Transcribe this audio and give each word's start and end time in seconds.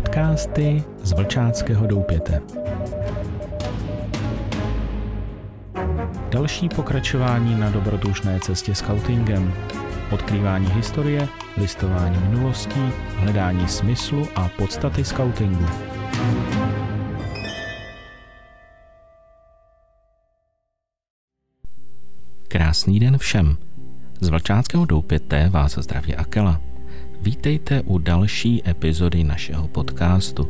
Podcasty 0.00 0.84
z 1.02 1.12
Vlčáckého 1.12 1.86
doupěte. 1.86 2.42
Další 6.30 6.68
pokračování 6.68 7.60
na 7.60 7.70
dobrodružné 7.70 8.40
cestě 8.40 8.74
scoutingem. 8.74 9.54
Odkrývání 10.10 10.66
historie, 10.66 11.28
listování 11.56 12.18
minulostí, 12.18 12.80
hledání 13.16 13.68
smyslu 13.68 14.28
a 14.36 14.48
podstaty 14.58 15.04
scoutingu. 15.04 15.66
Krásný 22.48 23.00
den 23.00 23.18
všem. 23.18 23.56
Z 24.20 24.28
Vlčáckého 24.28 24.84
doupěte 24.84 25.48
vás 25.48 25.78
zdraví 25.78 26.14
Akela. 26.16 26.69
Vítejte 27.22 27.82
u 27.82 27.98
další 27.98 28.68
epizody 28.68 29.24
našeho 29.24 29.68
podcastu. 29.68 30.48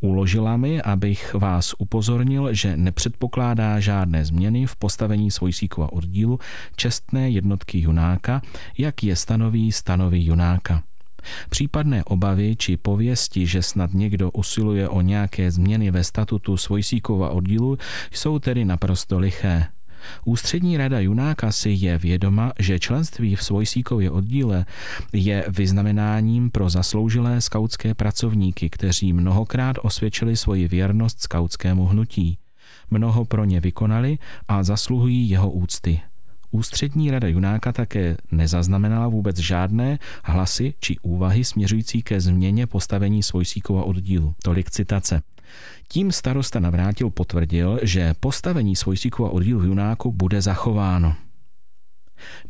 Uložila 0.00 0.56
mi, 0.56 0.82
abych 0.82 1.34
vás 1.34 1.74
upozornil, 1.78 2.54
že 2.54 2.76
nepředpokládá 2.76 3.80
žádné 3.80 4.24
změny 4.24 4.66
v 4.66 4.76
postavení 4.76 5.30
Svojsíkova 5.30 5.92
oddílu 5.92 6.38
čestné 6.76 7.30
jednotky 7.30 7.80
Junáka, 7.80 8.42
jak 8.78 9.04
je 9.04 9.16
stanoví 9.16 9.72
stanovy 9.72 10.18
Junáka. 10.18 10.82
Případné 11.50 12.04
obavy 12.04 12.56
či 12.56 12.76
pověsti, 12.76 13.46
že 13.46 13.62
snad 13.62 13.94
někdo 13.94 14.30
usiluje 14.30 14.88
o 14.88 15.00
nějaké 15.00 15.50
změny 15.50 15.90
ve 15.90 16.04
statutu 16.04 16.56
Svojsíkova 16.56 17.30
oddílu, 17.30 17.78
jsou 18.12 18.38
tedy 18.38 18.64
naprosto 18.64 19.18
liché. 19.18 19.66
Ústřední 20.24 20.76
rada 20.76 21.00
Junáka 21.00 21.52
si 21.52 21.70
je 21.70 21.98
vědoma, 21.98 22.52
že 22.58 22.78
členství 22.78 23.36
v 23.36 23.42
Svojsíkově 23.42 24.10
oddíle 24.10 24.64
je 25.12 25.44
vyznamenáním 25.48 26.50
pro 26.50 26.70
zasloužilé 26.70 27.40
skautské 27.40 27.94
pracovníky, 27.94 28.70
kteří 28.70 29.12
mnohokrát 29.12 29.76
osvědčili 29.82 30.36
svoji 30.36 30.68
věrnost 30.68 31.22
skautskému 31.22 31.86
hnutí. 31.86 32.38
Mnoho 32.90 33.24
pro 33.24 33.44
ně 33.44 33.60
vykonali 33.60 34.18
a 34.48 34.62
zasluhují 34.62 35.30
jeho 35.30 35.50
úcty. 35.50 36.00
Ústřední 36.50 37.10
rada 37.10 37.28
Junáka 37.28 37.72
také 37.72 38.16
nezaznamenala 38.32 39.08
vůbec 39.08 39.38
žádné 39.38 39.98
hlasy 40.24 40.74
či 40.80 40.96
úvahy 41.02 41.44
směřující 41.44 42.02
ke 42.02 42.20
změně 42.20 42.66
postavení 42.66 43.22
Svojsíkova 43.22 43.84
oddílu. 43.84 44.34
Tolik 44.42 44.70
citace. 44.70 45.22
Tím 45.88 46.12
starosta 46.12 46.60
Navrátil 46.60 47.10
potvrdil, 47.10 47.78
že 47.82 48.14
postavení 48.20 48.76
Svojsíkova 48.76 49.30
oddílu 49.30 49.60
v 49.60 49.64
Junáku 49.64 50.12
bude 50.12 50.42
zachováno. 50.42 51.16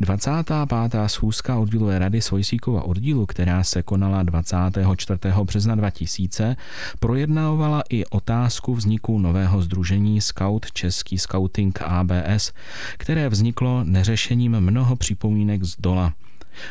25. 0.00 1.00
schůzka 1.06 1.58
oddílové 1.58 1.98
rady 1.98 2.20
Svojsíkova 2.20 2.82
oddílu, 2.82 3.26
která 3.26 3.64
se 3.64 3.82
konala 3.82 4.22
24. 4.22 5.19
března 5.44 5.75
2000, 5.75 6.56
projednávala 7.00 7.82
i 7.91 8.04
otázku 8.06 8.75
vzniku 8.75 9.19
nového 9.19 9.62
združení 9.62 10.20
Scout 10.20 10.72
Český 10.72 11.19
Scouting 11.19 11.82
ABS, 11.82 12.53
které 12.97 13.28
vzniklo 13.28 13.84
neřešením 13.84 14.60
mnoho 14.60 14.97
připomínek 14.97 15.64
z 15.64 15.76
dola– 15.78 16.12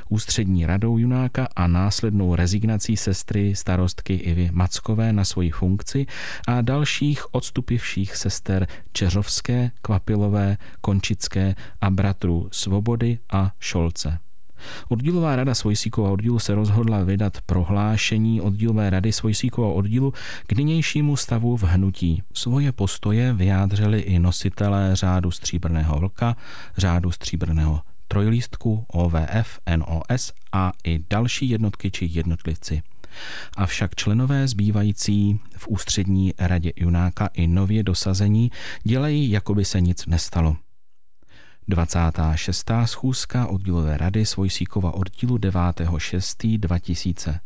ústřední 0.10 0.66
radou 0.66 0.98
Junáka 0.98 1.48
a 1.56 1.68
následnou 1.68 2.36
rezignací 2.36 2.98
sestry 2.98 3.56
starostky 3.56 4.14
Ivy 4.14 4.50
Mackové 4.52 5.14
na 5.14 5.26
svoji 5.26 5.52
funkci 5.52 6.06
a 6.48 6.62
dalších 6.62 7.36
odstupivších 7.36 8.16
sester 8.16 8.68
Čeřovské, 8.94 9.72
Kvapilové, 9.82 10.58
Končické 10.82 11.56
a 11.82 11.90
bratrů 11.90 12.48
Svobody 12.52 13.20
a 13.32 13.52
Šolce. 13.60 14.20
Oddílová 14.90 15.36
rada 15.36 15.56
Svojsíkova 15.56 16.10
oddílu 16.10 16.40
se 16.40 16.56
rozhodla 16.56 17.04
vydat 17.04 17.38
prohlášení 17.46 18.42
oddílové 18.42 18.90
rady 18.90 19.12
Svojsíkova 19.12 19.68
oddílu 19.68 20.14
k 20.48 20.52
nynějšímu 20.52 21.16
stavu 21.16 21.58
v 21.58 21.64
hnutí. 21.64 22.24
Svoje 22.34 22.72
postoje 22.72 23.34
vyjádřili 23.34 24.00
i 24.00 24.20
nositelé 24.20 24.96
řádu 24.96 25.32
Stříbrného 25.32 26.00
vlka, 26.00 26.36
řádu 26.78 27.12
Stříbrného 27.12 27.82
trojlístku, 28.10 28.86
OVF, 28.88 29.60
NOS 29.78 30.34
a 30.52 30.72
i 30.84 31.00
další 31.10 31.50
jednotky 31.50 31.92
či 31.92 32.10
jednotlivci. 32.12 32.82
Avšak 33.58 33.96
členové 33.96 34.48
zbývající 34.48 35.40
v 35.58 35.68
ústřední 35.68 36.34
radě 36.40 36.72
Junáka 36.76 37.30
i 37.34 37.48
nově 37.48 37.84
dosazení 37.84 38.52
dělají, 38.84 39.32
jako 39.32 39.56
by 39.56 39.66
se 39.66 39.82
nic 39.82 40.06
nestalo. 40.06 40.58
26. 41.68 42.72
schůzka 42.86 43.48
oddílové 43.48 43.98
rady 43.98 44.26
Svojsíkova 44.26 44.92
oddílu 44.92 45.38
9.6.2000. 45.38 47.40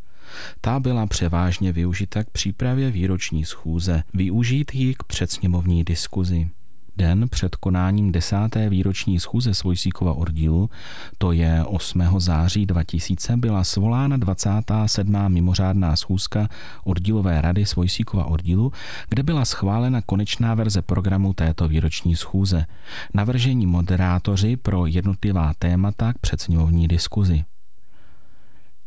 Ta 0.62 0.80
byla 0.80 1.07
převážně 1.07 1.71
využita 1.71 2.24
k 2.24 2.30
přípravě 2.30 2.92
výroční 2.92 3.45
schůze, 3.45 4.04
využít 4.13 4.75
ji 4.75 4.94
k 4.94 5.04
předsněmovní 5.04 5.83
diskuzi. 5.83 6.50
Den 6.98 7.30
před 7.30 7.56
konáním 7.56 8.12
desáté 8.12 8.69
výroční 8.69 9.19
schůze 9.19 9.54
Svojsíkova 9.54 10.13
oddílu, 10.13 10.69
to 11.18 11.31
je 11.31 11.63
8. 11.66 12.04
září 12.18 12.66
2000, 12.66 13.38
byla 13.38 13.63
svolána 13.63 14.18
27. 14.18 15.16
mimořádná 15.28 15.95
schůzka 15.95 16.48
oddílové 16.84 17.42
rady 17.42 17.66
Svojsíkova 17.66 18.25
oddílu, 18.25 18.72
kde 19.10 19.24
byla 19.24 19.45
schválena 19.45 20.01
konečná 20.01 20.56
verze 20.56 20.81
programu 20.81 21.34
této 21.34 21.68
výroční 21.68 22.16
schůze. 22.16 22.66
Navržení 23.13 23.66
moderátoři 23.66 24.57
pro 24.57 24.86
jednotlivá 24.86 25.54
témata 25.60 26.13
k 26.13 26.18
předsněmovní 26.18 26.88
diskuzi. 26.88 27.44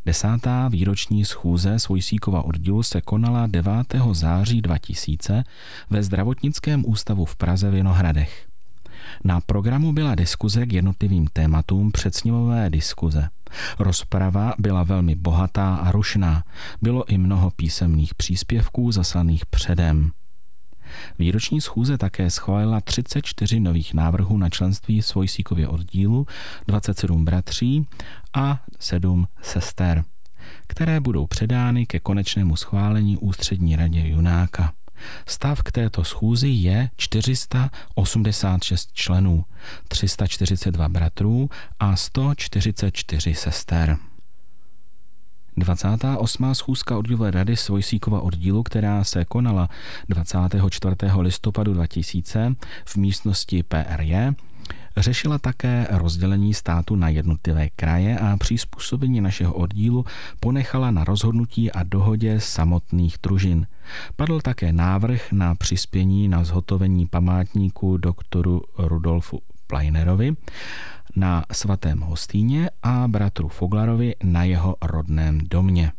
Desátá 0.06 0.69
výroční 0.69 1.25
schůze 1.25 1.79
Svojsíkova 1.79 2.43
oddílu 2.43 2.82
se 2.82 3.00
konala 3.00 3.47
9. 3.47 3.73
září 4.12 4.62
2000 4.62 5.44
ve 5.91 6.03
zdravotnickém 6.03 6.85
ústavu 6.87 7.25
v 7.25 7.37
Praze 7.37 7.70
v 7.70 7.73
Vinohradech. 7.73 8.47
Na 9.25 9.41
programu 9.41 9.93
byla 9.93 10.14
diskuze 10.14 10.67
k 10.67 10.73
jednotlivým 10.73 11.26
tématům 11.32 11.93
předsněmové 11.93 12.70
diskuze. 12.70 13.29
Rozprava 13.79 14.55
byla 14.58 14.82
velmi 14.82 15.14
bohatá 15.14 15.75
a 15.75 15.93
rušná. 15.93 16.44
Bylo 16.82 17.05
i 17.05 17.19
mnoho 17.19 17.50
písemných 17.50 18.14
příspěvků 18.14 18.93
zaslaných 18.93 19.47
předem. 19.47 20.11
Výroční 21.19 21.61
schůze 21.61 21.99
také 21.99 22.31
schválila 22.31 22.81
34 22.81 23.61
nových 23.61 23.94
návrhů 23.94 24.37
na 24.38 24.50
členství 24.50 25.03
Svojsíkově 25.03 25.69
oddílu, 25.69 26.27
27 26.67 27.25
bratří 27.25 27.87
a 28.35 28.61
7 28.79 29.29
sester, 29.43 30.05
které 30.67 31.00
budou 31.00 31.27
předány 31.27 31.87
ke 31.87 32.00
konečnému 32.00 32.56
schválení 32.56 33.17
Ústřední 33.17 33.77
radě 33.77 34.09
Junáka. 34.09 34.73
Stav 35.27 35.62
k 35.62 35.73
této 35.73 36.05
schůzi 36.05 36.49
je 36.49 36.91
486 36.97 38.93
členů, 38.93 39.44
342 39.88 40.88
bratrů 40.88 41.50
a 41.79 41.97
144 41.97 43.35
sester. 43.35 43.99
28. 45.56 46.55
schůzka 46.55 46.99
oddílové 46.99 47.31
rady 47.31 47.56
Svojsíkova 47.56 48.20
oddílu, 48.20 48.62
která 48.62 49.05
se 49.05 49.25
konala 49.25 49.69
24. 50.08 50.97
listopadu 51.20 51.75
2000 51.75 52.55
v 52.85 52.97
místnosti 52.97 53.62
PRJ, 53.62 54.17
Řešila 54.97 55.38
také 55.38 55.87
rozdělení 55.91 56.55
státu 56.55 56.97
na 56.97 57.08
jednotlivé 57.08 57.69
kraje 57.76 58.19
a 58.19 58.37
přizpůsobení 58.37 59.20
našeho 59.20 59.55
oddílu 59.55 60.05
ponechala 60.41 60.91
na 60.91 61.05
rozhodnutí 61.05 61.73
a 61.73 61.82
dohodě 61.82 62.41
samotných 62.41 63.17
družin. 63.23 63.67
Padl 64.17 64.41
také 64.41 64.73
návrh 64.73 65.32
na 65.32 65.55
přispění 65.55 66.29
na 66.29 66.44
zhotovení 66.44 67.06
památníku 67.06 67.97
doktoru 67.97 68.62
Rudolfu 68.79 69.41
Pleinerovi 69.67 70.37
na 71.16 71.44
svatém 71.52 72.00
Hostýně 72.00 72.70
a 72.82 73.08
bratru 73.08 73.48
Foglarovi 73.48 74.14
na 74.22 74.44
jeho 74.44 74.76
rodném 74.82 75.38
domě. 75.38 75.92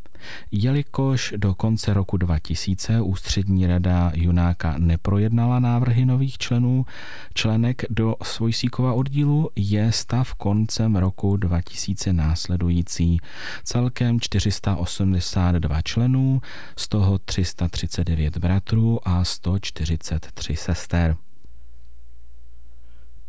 Jelikož 0.52 1.34
do 1.38 1.56
konce 1.56 1.94
roku 1.94 2.18
2000 2.18 3.02
ústřední 3.02 3.68
rada 3.68 4.12
Junáka 4.16 4.76
neprojednala 4.78 5.60
návrhy 5.60 6.06
nových 6.06 6.38
členů, 6.38 6.86
členek 7.34 7.84
do 7.90 8.16
Svojsíkova 8.24 8.94
oddílu 8.94 9.50
je 9.56 9.92
stav 9.92 10.34
koncem 10.34 10.96
roku 10.96 11.38
2000 11.38 12.14
následující. 12.14 13.20
Celkem 13.64 14.20
482 14.20 15.82
členů, 15.82 16.42
z 16.78 16.88
toho 16.88 17.18
339 17.18 18.38
bratrů 18.38 19.08
a 19.08 19.24
143 19.24 20.56
sester. 20.56 21.16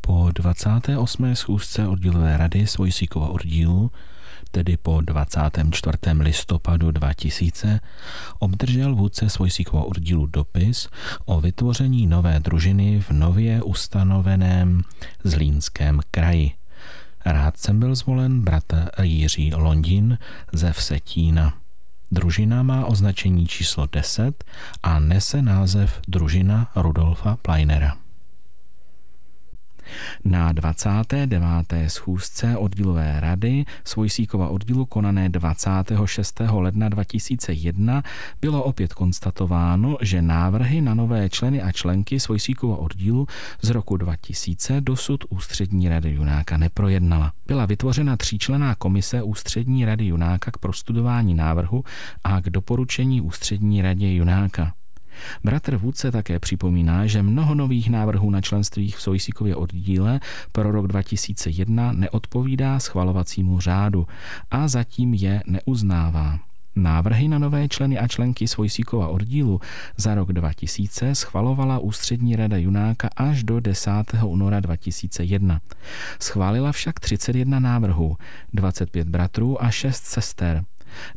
Po 0.08 0.30
28. 0.32 1.36
schůzce 1.36 1.88
oddílové 1.88 2.36
rady 2.36 2.66
Svojsíkova 2.66 3.28
oddílu 3.28 3.90
tedy 4.50 4.76
po 4.76 5.00
24. 5.00 5.98
listopadu 6.20 6.90
2000, 6.90 7.80
obdržel 8.38 8.94
vůdce 8.94 9.30
svojsíkova 9.30 9.82
oddílu 9.82 10.26
dopis 10.26 10.88
o 11.24 11.40
vytvoření 11.40 12.06
nové 12.06 12.40
družiny 12.40 13.00
v 13.00 13.10
nově 13.10 13.62
ustanoveném 13.62 14.82
Zlínském 15.24 16.00
kraji. 16.10 16.52
Rádcem 17.24 17.80
byl 17.80 17.94
zvolen 17.94 18.40
bratr 18.40 18.90
Jiří 19.02 19.54
Londin 19.54 20.18
ze 20.52 20.72
Vsetína. 20.72 21.54
Družina 22.10 22.62
má 22.62 22.86
označení 22.86 23.46
číslo 23.46 23.88
10 23.92 24.44
a 24.82 24.98
nese 24.98 25.42
název 25.42 26.00
Družina 26.08 26.70
Rudolfa 26.76 27.36
Pleinera. 27.42 28.07
Na 30.24 30.52
29. 30.52 31.38
schůzce 31.86 32.56
oddílové 32.56 33.20
rady 33.20 33.64
Svojsíkova 33.84 34.48
oddílu 34.48 34.86
konané 34.86 35.28
26. 35.28 36.40
ledna 36.50 36.88
2001 36.88 38.02
bylo 38.40 38.62
opět 38.62 38.94
konstatováno, 38.94 39.96
že 40.00 40.22
návrhy 40.22 40.80
na 40.80 40.94
nové 40.94 41.28
členy 41.28 41.62
a 41.62 41.72
členky 41.72 42.20
Svojsíkova 42.20 42.76
oddílu 42.76 43.26
z 43.62 43.70
roku 43.70 43.96
2000 43.96 44.80
dosud 44.80 45.24
Ústřední 45.28 45.88
rady 45.88 46.10
Junáka 46.10 46.56
neprojednala. 46.56 47.32
Byla 47.46 47.66
vytvořena 47.66 48.16
tříčlená 48.16 48.74
komise 48.74 49.22
Ústřední 49.22 49.84
rady 49.84 50.06
Junáka 50.06 50.50
k 50.50 50.58
prostudování 50.58 51.34
návrhu 51.34 51.84
a 52.24 52.40
k 52.40 52.50
doporučení 52.50 53.20
Ústřední 53.20 53.82
radě 53.82 54.14
Junáka. 54.14 54.72
Bratr 55.44 55.76
Vůdce 55.76 56.10
také 56.12 56.38
připomíná, 56.38 57.06
že 57.06 57.22
mnoho 57.22 57.54
nových 57.54 57.90
návrhů 57.90 58.30
na 58.30 58.40
členství 58.40 58.90
v 58.90 59.02
Sojsíkově 59.02 59.56
oddíle 59.56 60.20
pro 60.52 60.72
rok 60.72 60.86
2001 60.86 61.92
neodpovídá 61.92 62.78
schvalovacímu 62.78 63.60
řádu 63.60 64.06
a 64.50 64.68
zatím 64.68 65.14
je 65.14 65.42
neuznává. 65.46 66.38
Návrhy 66.76 67.28
na 67.28 67.38
nové 67.38 67.68
členy 67.68 67.98
a 67.98 68.08
členky 68.08 68.48
Svojsíkova 68.48 69.08
oddílu 69.08 69.60
za 69.96 70.14
rok 70.14 70.32
2000 70.32 71.14
schvalovala 71.14 71.78
Ústřední 71.78 72.36
rada 72.36 72.56
Junáka 72.56 73.08
až 73.16 73.44
do 73.44 73.60
10. 73.60 73.90
února 74.24 74.60
2001. 74.60 75.60
Schválila 76.20 76.72
však 76.72 77.00
31 77.00 77.58
návrhů, 77.58 78.16
25 78.52 79.08
bratrů 79.08 79.64
a 79.64 79.70
6 79.70 80.04
sester 80.04 80.64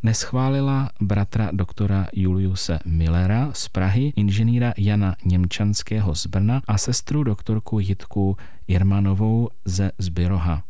neschválila 0.02 0.90
bratra 1.00 1.50
doktora 1.52 2.06
Juliuse 2.12 2.78
Millera 2.84 3.50
z 3.52 3.68
Prahy, 3.68 4.12
inženýra 4.16 4.72
Jana 4.76 5.16
Němčanského 5.24 6.14
z 6.14 6.26
Brna 6.26 6.62
a 6.68 6.78
sestru 6.78 7.24
doktorku 7.24 7.80
Jitku 7.80 8.36
Jermanovou 8.68 9.48
ze 9.64 9.90
Zbyroha. 9.98 10.62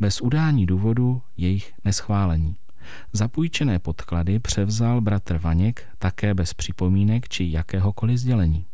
Bez 0.00 0.20
udání 0.20 0.66
důvodu 0.66 1.22
jejich 1.36 1.72
neschválení. 1.84 2.54
Zapůjčené 3.12 3.78
podklady 3.78 4.38
převzal 4.38 5.00
bratr 5.00 5.38
Vaněk 5.38 5.88
také 5.98 6.34
bez 6.34 6.54
připomínek 6.54 7.28
či 7.28 7.52
jakéhokoliv 7.52 8.18
sdělení. 8.18 8.66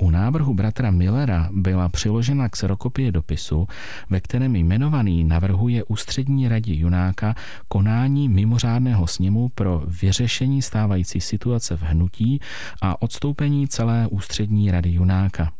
U 0.00 0.10
návrhu 0.10 0.54
bratra 0.54 0.90
Millera 0.90 1.48
byla 1.52 1.88
přiložena 1.88 2.48
kserokopie 2.48 3.12
dopisu, 3.12 3.66
ve 4.10 4.20
kterém 4.20 4.56
jmenovaný 4.56 5.24
navrhuje 5.24 5.84
ústřední 5.84 6.48
radě 6.48 6.74
Junáka 6.74 7.34
konání 7.68 8.28
mimořádného 8.28 9.06
sněmu 9.06 9.48
pro 9.54 9.82
vyřešení 9.86 10.62
stávající 10.62 11.20
situace 11.20 11.76
v 11.76 11.82
hnutí 11.82 12.40
a 12.82 13.02
odstoupení 13.02 13.68
celé 13.68 14.06
ústřední 14.10 14.70
rady 14.70 14.90
Junáka. 14.90 15.52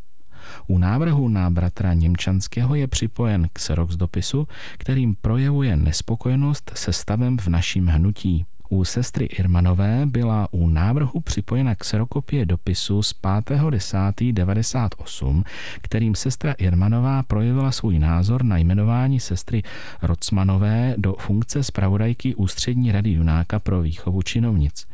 U 0.66 0.78
návrhu 0.78 1.28
na 1.28 1.50
bratra 1.50 1.94
Němčanského 1.94 2.74
je 2.74 2.86
připojen 2.86 3.48
kserox 3.52 3.96
dopisu, 3.96 4.48
kterým 4.78 5.14
projevuje 5.20 5.76
nespokojenost 5.76 6.70
se 6.74 6.92
stavem 6.92 7.38
v 7.38 7.46
naším 7.46 7.86
hnutí. 7.86 8.46
U 8.72 8.84
sestry 8.84 9.24
Irmanové 9.24 10.02
byla 10.06 10.48
u 10.50 10.68
návrhu 10.68 11.20
připojena 11.20 11.74
kserokopie 11.74 12.46
dopisu 12.46 13.02
z 13.02 13.14
5.10.98, 13.22 15.44
kterým 15.82 16.14
sestra 16.14 16.52
Irmanová 16.52 17.22
projevila 17.22 17.72
svůj 17.72 17.98
názor 17.98 18.44
na 18.44 18.58
jmenování 18.58 19.20
sestry 19.20 19.62
Rocmanové 20.02 20.94
do 20.98 21.14
funkce 21.18 21.62
zpravodajky 21.62 22.34
Ústřední 22.34 22.92
rady 22.92 23.10
Junáka 23.10 23.58
pro 23.58 23.82
výchovu 23.82 24.22
činovnic. 24.22 24.86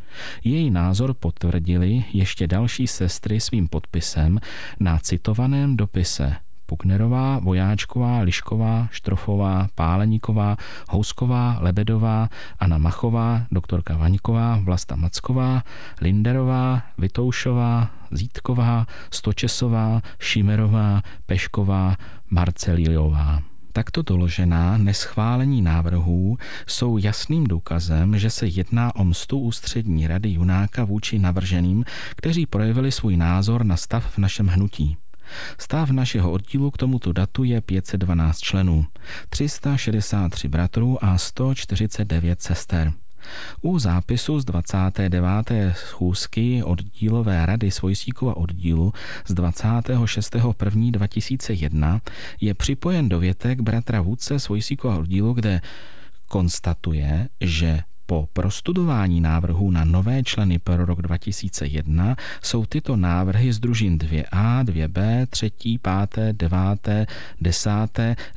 Její 0.44 0.70
názor 0.70 1.14
potvrdili 1.14 2.04
ještě 2.12 2.46
další 2.46 2.86
sestry 2.86 3.40
svým 3.40 3.68
podpisem 3.68 4.40
na 4.80 4.98
citovaném 4.98 5.76
dopise 5.76 6.36
Puknerová, 6.66 7.38
Vojáčková, 7.38 8.20
Lišková, 8.20 8.88
Štrofová, 8.90 9.68
Páleníková, 9.74 10.56
Housková, 10.88 11.58
Lebedová, 11.60 12.28
Anna 12.58 12.78
Machová, 12.78 13.46
doktorka 13.50 13.96
Vaňková, 13.96 14.60
Vlasta 14.62 14.96
Macková, 14.96 15.62
Linderová, 16.00 16.82
Vitoušová, 16.98 17.90
Zítková, 18.10 18.86
Stočesová, 19.10 20.02
Šimerová, 20.18 21.02
Pešková, 21.26 21.96
Marceliová. 22.30 23.42
Takto 23.72 24.02
doložená 24.02 24.76
neschválení 24.78 25.62
návrhů 25.62 26.38
jsou 26.66 26.98
jasným 26.98 27.44
důkazem, 27.44 28.18
že 28.18 28.30
se 28.30 28.46
jedná 28.46 28.96
o 28.96 29.04
mstu 29.04 29.38
ústřední 29.38 30.06
rady 30.06 30.28
Junáka 30.28 30.84
vůči 30.84 31.18
navrženým, 31.18 31.84
kteří 32.10 32.46
projevili 32.46 32.92
svůj 32.92 33.16
názor 33.16 33.64
na 33.64 33.76
stav 33.76 34.14
v 34.14 34.18
našem 34.18 34.46
hnutí. 34.46 34.96
Stav 35.58 35.90
našeho 35.90 36.30
oddílu 36.30 36.70
k 36.70 36.76
tomuto 36.76 37.12
datu 37.12 37.44
je 37.44 37.60
512 37.60 38.38
členů, 38.38 38.86
363 39.28 40.48
bratrů 40.48 41.04
a 41.04 41.18
149 41.18 42.42
sester. 42.42 42.92
U 43.62 43.78
zápisu 43.78 44.40
z 44.40 44.44
29. 44.44 45.28
schůzky 45.72 46.62
oddílové 46.62 47.46
rady 47.46 47.70
Svojsíkova 47.70 48.36
oddílu 48.36 48.92
z 49.26 49.34
26.1.2001 49.34 52.00
je 52.40 52.54
připojen 52.54 53.08
dovětek 53.08 53.60
bratra 53.60 54.00
vůdce 54.00 54.40
Svojsíkova 54.40 54.96
oddílu, 54.96 55.32
kde 55.32 55.60
konstatuje, 56.28 57.28
že 57.40 57.80
Po 58.06 58.28
prostudování 58.32 59.20
návrhů 59.20 59.70
na 59.70 59.84
nové 59.84 60.22
členy 60.22 60.58
pro 60.58 60.86
rok 60.86 61.02
2001 61.02 62.16
jsou 62.42 62.66
tyto 62.66 62.96
návrhy 62.96 63.52
z 63.52 63.58
družin 63.58 63.98
2A, 63.98 64.64
2B, 64.64 65.26
3, 65.26 65.50
5, 65.82 66.32
9, 66.32 66.88
10 67.40 67.70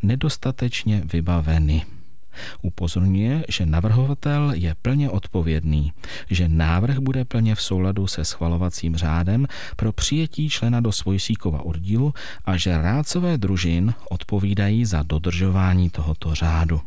nedostatečně 0.03 1.01
vybaveny. 1.13 1.85
Upozorňuje, 2.61 3.45
že 3.49 3.65
navrhovatel 3.65 4.51
je 4.55 4.75
plně 4.81 5.09
odpovědný, 5.09 5.93
že 6.29 6.47
návrh 6.47 6.97
bude 6.97 7.25
plně 7.25 7.55
v 7.55 7.61
souladu 7.61 8.07
se 8.07 8.25
schvalovacím 8.25 8.95
řádem 8.95 9.47
pro 9.75 9.91
přijetí 9.91 10.49
člena 10.49 10.79
do 10.79 10.91
svojsíkova 10.91 11.61
oddílu 11.61 12.13
a 12.45 12.57
že 12.57 12.77
rádcové 12.77 13.37
družin 13.37 13.93
odpovídají 14.09 14.85
za 14.85 15.03
dodržování 15.03 15.89
tohoto 15.89 16.35
řádu. 16.35 16.81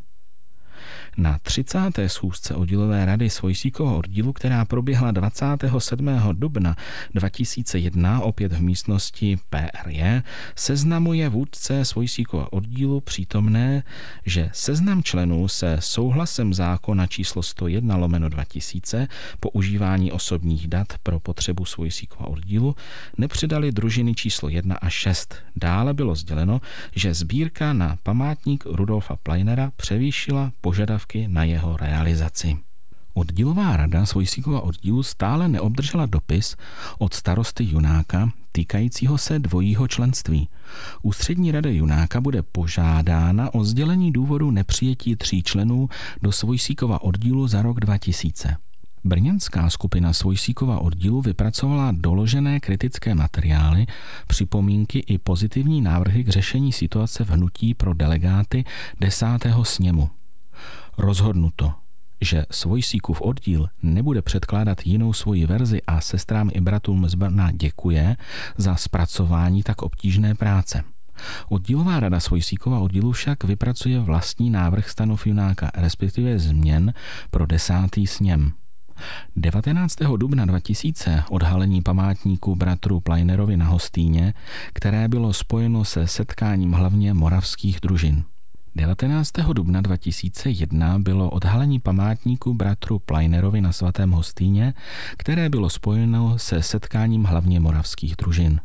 Na 1.16 1.38
30. 1.42 1.78
schůzce 2.06 2.54
oddílové 2.54 3.04
rady 3.04 3.30
Svojsíkového 3.30 3.98
oddílu, 3.98 4.32
která 4.32 4.64
proběhla 4.64 5.10
27. 5.10 6.08
dubna 6.32 6.76
2001 7.14 8.20
opět 8.20 8.52
v 8.52 8.62
místnosti 8.62 9.38
PRJ, 9.50 10.22
seznamuje 10.56 11.28
vůdce 11.28 11.84
Svojsíkového 11.84 12.48
oddílu 12.48 13.00
přítomné, 13.00 13.82
že 14.26 14.50
seznam 14.52 15.02
členů 15.02 15.48
se 15.48 15.76
souhlasem 15.80 16.54
zákona 16.54 17.06
číslo 17.06 17.42
101 17.42 17.96
lomeno 17.96 18.28
2000 18.28 19.08
používání 19.40 20.12
osobních 20.12 20.68
dat 20.68 20.86
pro 21.02 21.20
potřebu 21.20 21.64
Svojsíkova 21.64 22.28
oddílu 22.28 22.76
nepřidali 23.18 23.72
družiny 23.72 24.14
číslo 24.14 24.48
1 24.48 24.74
a 24.74 24.88
6. 24.88 25.34
Dále 25.56 25.94
bylo 25.94 26.14
sděleno, 26.14 26.60
že 26.96 27.14
sbírka 27.14 27.72
na 27.72 27.96
památník 28.02 28.64
Rudolfa 28.66 29.16
Pleinera 29.16 29.72
převýšila 29.76 30.52
požadavky 30.60 31.01
na 31.26 31.44
jeho 31.44 31.76
realizaci. 31.76 32.56
Oddílová 33.14 33.76
rada 33.76 34.06
Svojsíkova 34.06 34.60
oddílu 34.60 35.02
stále 35.02 35.48
neobdržela 35.48 36.06
dopis 36.06 36.56
od 36.98 37.14
starosty 37.14 37.64
Junáka 37.64 38.30
týkajícího 38.52 39.18
se 39.18 39.38
dvojího 39.38 39.88
členství. 39.88 40.48
Ústřední 41.02 41.52
rada 41.52 41.70
Junáka 41.70 42.20
bude 42.20 42.42
požádána 42.42 43.54
o 43.54 43.64
sdělení 43.64 44.12
důvodu 44.12 44.50
nepřijetí 44.50 45.16
tří 45.16 45.42
členů 45.42 45.88
do 46.22 46.32
Svojsíkova 46.32 47.02
oddílu 47.02 47.48
za 47.48 47.62
rok 47.62 47.80
2000. 47.80 48.56
Brněnská 49.04 49.70
skupina 49.70 50.12
Svojsíkova 50.12 50.78
oddílu 50.78 51.22
vypracovala 51.22 51.92
doložené 51.92 52.60
kritické 52.60 53.14
materiály, 53.14 53.86
připomínky 54.26 54.98
i 54.98 55.18
pozitivní 55.18 55.80
návrhy 55.80 56.24
k 56.24 56.28
řešení 56.28 56.72
situace 56.72 57.24
v 57.24 57.30
hnutí 57.30 57.74
pro 57.74 57.94
delegáty 57.94 58.64
desátého 59.00 59.64
sněmu. 59.64 60.10
Rozhodnuto, 60.98 61.72
že 62.20 62.46
Svojsíkův 62.50 63.20
oddíl 63.20 63.68
nebude 63.82 64.22
předkládat 64.22 64.86
jinou 64.86 65.12
svoji 65.12 65.46
verzi 65.46 65.82
a 65.86 66.00
sestrám 66.00 66.50
i 66.52 66.60
bratům 66.60 67.08
z 67.08 67.14
Brna 67.14 67.52
děkuje 67.52 68.16
za 68.56 68.76
zpracování 68.76 69.62
tak 69.62 69.82
obtížné 69.82 70.34
práce. 70.34 70.84
Oddílová 71.48 72.00
rada 72.00 72.20
Svojsíkova 72.20 72.78
oddílu 72.78 73.12
však 73.12 73.44
vypracuje 73.44 74.00
vlastní 74.00 74.50
návrh 74.50 74.90
stanov 74.90 75.26
Junáka, 75.26 75.70
respektive 75.74 76.38
změn 76.38 76.92
pro 77.30 77.46
desátý 77.46 78.06
sněm. 78.06 78.52
19. 79.36 79.96
dubna 80.16 80.44
2000 80.44 81.22
odhalení 81.30 81.82
památníku 81.82 82.56
bratru 82.56 83.00
Plainerovi 83.00 83.56
na 83.56 83.66
Hostýně, 83.66 84.34
které 84.72 85.08
bylo 85.08 85.32
spojeno 85.32 85.84
se 85.84 86.06
setkáním 86.06 86.72
hlavně 86.72 87.14
moravských 87.14 87.80
družin. 87.82 88.24
19. 88.74 89.32
dubna 89.52 89.80
2001 89.80 90.98
bylo 90.98 91.30
odhalení 91.30 91.80
památníku 91.80 92.54
bratru 92.54 92.98
Plainerovi 92.98 93.60
na 93.60 93.72
svatém 93.72 94.10
Hostýně, 94.10 94.74
které 95.16 95.48
bylo 95.48 95.70
spojeno 95.70 96.38
se 96.38 96.62
setkáním 96.62 97.24
hlavně 97.24 97.60
moravských 97.60 98.16
družin. 98.16 98.60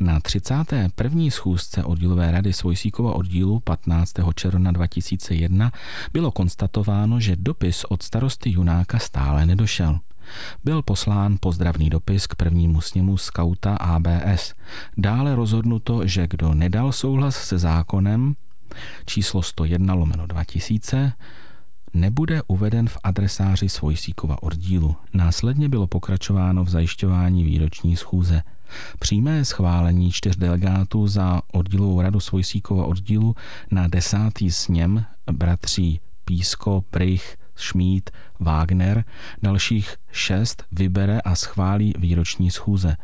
Na 0.00 0.20
31. 0.20 1.24
schůzce 1.30 1.84
oddílové 1.84 2.30
rady 2.30 2.52
Svojsíkova 2.52 3.14
oddílu 3.14 3.60
15. 3.60 4.12
června 4.34 4.72
2001 4.72 5.72
bylo 6.12 6.30
konstatováno, 6.30 7.20
že 7.20 7.36
dopis 7.36 7.84
od 7.84 8.02
starosty 8.02 8.50
Junáka 8.50 8.98
stále 8.98 9.46
nedošel. 9.46 9.98
Byl 10.64 10.82
poslán 10.82 11.36
pozdravný 11.40 11.90
dopis 11.90 12.26
k 12.26 12.34
prvnímu 12.34 12.80
sněmu 12.80 13.16
skauta 13.16 13.76
ABS. 13.76 14.54
Dále 14.96 15.34
rozhodnuto, 15.34 16.06
že 16.06 16.26
kdo 16.26 16.54
nedal 16.54 16.92
souhlas 16.92 17.36
se 17.36 17.58
zákonem 17.58 18.34
číslo 19.06 19.42
101 19.42 19.94
lomeno 19.94 20.26
2000, 20.26 21.12
nebude 21.94 22.42
uveden 22.46 22.88
v 22.88 22.98
adresáři 23.04 23.68
Svojsíkova 23.68 24.42
oddílu. 24.42 24.96
Následně 25.14 25.68
bylo 25.68 25.86
pokračováno 25.86 26.64
v 26.64 26.68
zajišťování 26.68 27.44
výroční 27.44 27.96
schůze. 27.96 28.42
Přímé 28.98 29.44
schválení 29.44 30.12
čtyř 30.12 30.36
delegátů 30.36 31.06
za 31.06 31.42
oddílovou 31.52 32.00
radu 32.00 32.20
Svojsíkova 32.20 32.86
oddílu 32.86 33.36
na 33.70 33.88
desátý 33.88 34.50
sněm 34.50 35.04
bratří 35.32 36.00
Písko, 36.24 36.84
Prych, 36.90 37.36
Šmít, 37.56 38.10
Wagner, 38.40 39.04
dalších 39.42 39.96
šest 40.12 40.64
vybere 40.72 41.20
a 41.20 41.34
schválí 41.34 41.94
výroční 41.98 42.50
schůze. 42.50 42.96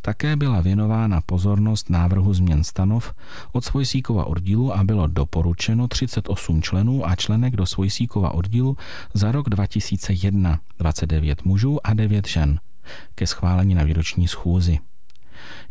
Také 0.00 0.36
byla 0.36 0.60
věnována 0.60 1.20
pozornost 1.20 1.90
návrhu 1.90 2.34
změn 2.34 2.64
stanov 2.64 3.14
od 3.52 3.64
Svojsíkova 3.64 4.24
oddílu 4.24 4.74
a 4.74 4.84
bylo 4.84 5.06
doporučeno 5.06 5.88
38 5.88 6.62
členů 6.62 7.08
a 7.08 7.16
členek 7.16 7.56
do 7.56 7.66
Svojsíkova 7.66 8.34
oddílu 8.34 8.76
za 9.14 9.32
rok 9.32 9.48
2001, 9.48 10.60
29 10.78 11.44
mužů 11.44 11.86
a 11.86 11.94
9 11.94 12.28
žen 12.28 12.60
ke 13.14 13.26
schválení 13.26 13.74
na 13.74 13.84
výroční 13.84 14.28
schůzi. 14.28 14.78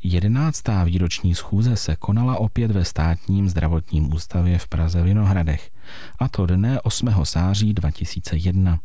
Jedenáctá 0.04 0.84
výroční 0.84 1.36
schůze 1.36 1.76
se 1.76 1.96
konala 1.96 2.38
opět 2.38 2.72
ve 2.72 2.86
státním 2.86 3.50
zdravotním 3.50 4.14
ústavě 4.14 4.58
v 4.58 4.68
Praze 4.68 5.04
Vinohradech, 5.04 5.72
a 6.20 6.28
to 6.28 6.46
dne 6.46 6.82
8. 6.82 7.10
září 7.26 7.74
2001. 7.74 8.80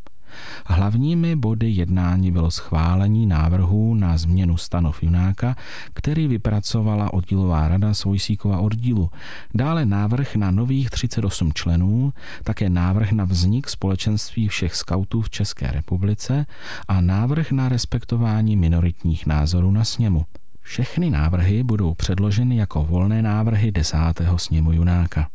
Hlavními 0.66 1.36
body 1.36 1.70
jednání 1.70 2.32
bylo 2.32 2.50
schválení 2.50 3.26
návrhů 3.26 3.94
na 3.94 4.18
změnu 4.18 4.56
stanov 4.56 5.02
Junáka, 5.02 5.56
který 5.94 6.28
vypracovala 6.28 7.12
oddílová 7.12 7.68
rada 7.68 7.94
Svojsíkova 7.94 8.58
oddílu. 8.58 9.10
Dále 9.54 9.86
návrh 9.86 10.36
na 10.36 10.50
nových 10.50 10.90
38 10.90 11.52
členů, 11.52 12.12
také 12.44 12.70
návrh 12.70 13.12
na 13.12 13.24
vznik 13.24 13.68
společenství 13.68 14.48
všech 14.48 14.74
skautů 14.74 15.20
v 15.22 15.30
České 15.30 15.66
republice 15.66 16.46
a 16.88 17.00
návrh 17.00 17.52
na 17.52 17.68
respektování 17.68 18.56
minoritních 18.56 19.26
názorů 19.26 19.70
na 19.70 19.84
sněmu. 19.84 20.24
Všechny 20.60 21.10
návrhy 21.10 21.62
budou 21.62 21.94
předloženy 21.94 22.56
jako 22.56 22.82
volné 22.84 23.22
návrhy 23.22 23.72
desátého 23.72 24.38
sněmu 24.38 24.72
Junáka. 24.72 25.28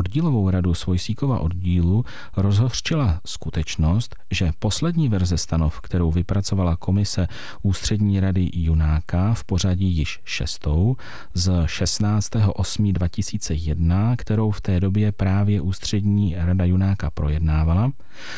Oddílovou 0.00 0.50
radu 0.50 0.74
Svojsíkova 0.74 1.40
oddílu 1.40 2.04
rozhořčila 2.36 3.20
skutečnost, 3.26 4.16
že 4.30 4.50
poslední 4.58 5.08
verze 5.08 5.38
stanov, 5.38 5.80
kterou 5.80 6.10
vypracovala 6.10 6.76
komise 6.76 7.28
Ústřední 7.62 8.20
rady 8.20 8.50
Junáka 8.52 9.34
v 9.34 9.44
pořadí 9.44 9.96
již 9.96 10.20
šestou 10.24 10.96
z 11.34 11.64
16.8.2001, 11.66 14.16
kterou 14.16 14.50
v 14.50 14.60
té 14.60 14.80
době 14.80 15.12
právě 15.12 15.60
Ústřední 15.60 16.34
rada 16.38 16.64
Junáka 16.64 17.10
projednávala, 17.10 17.92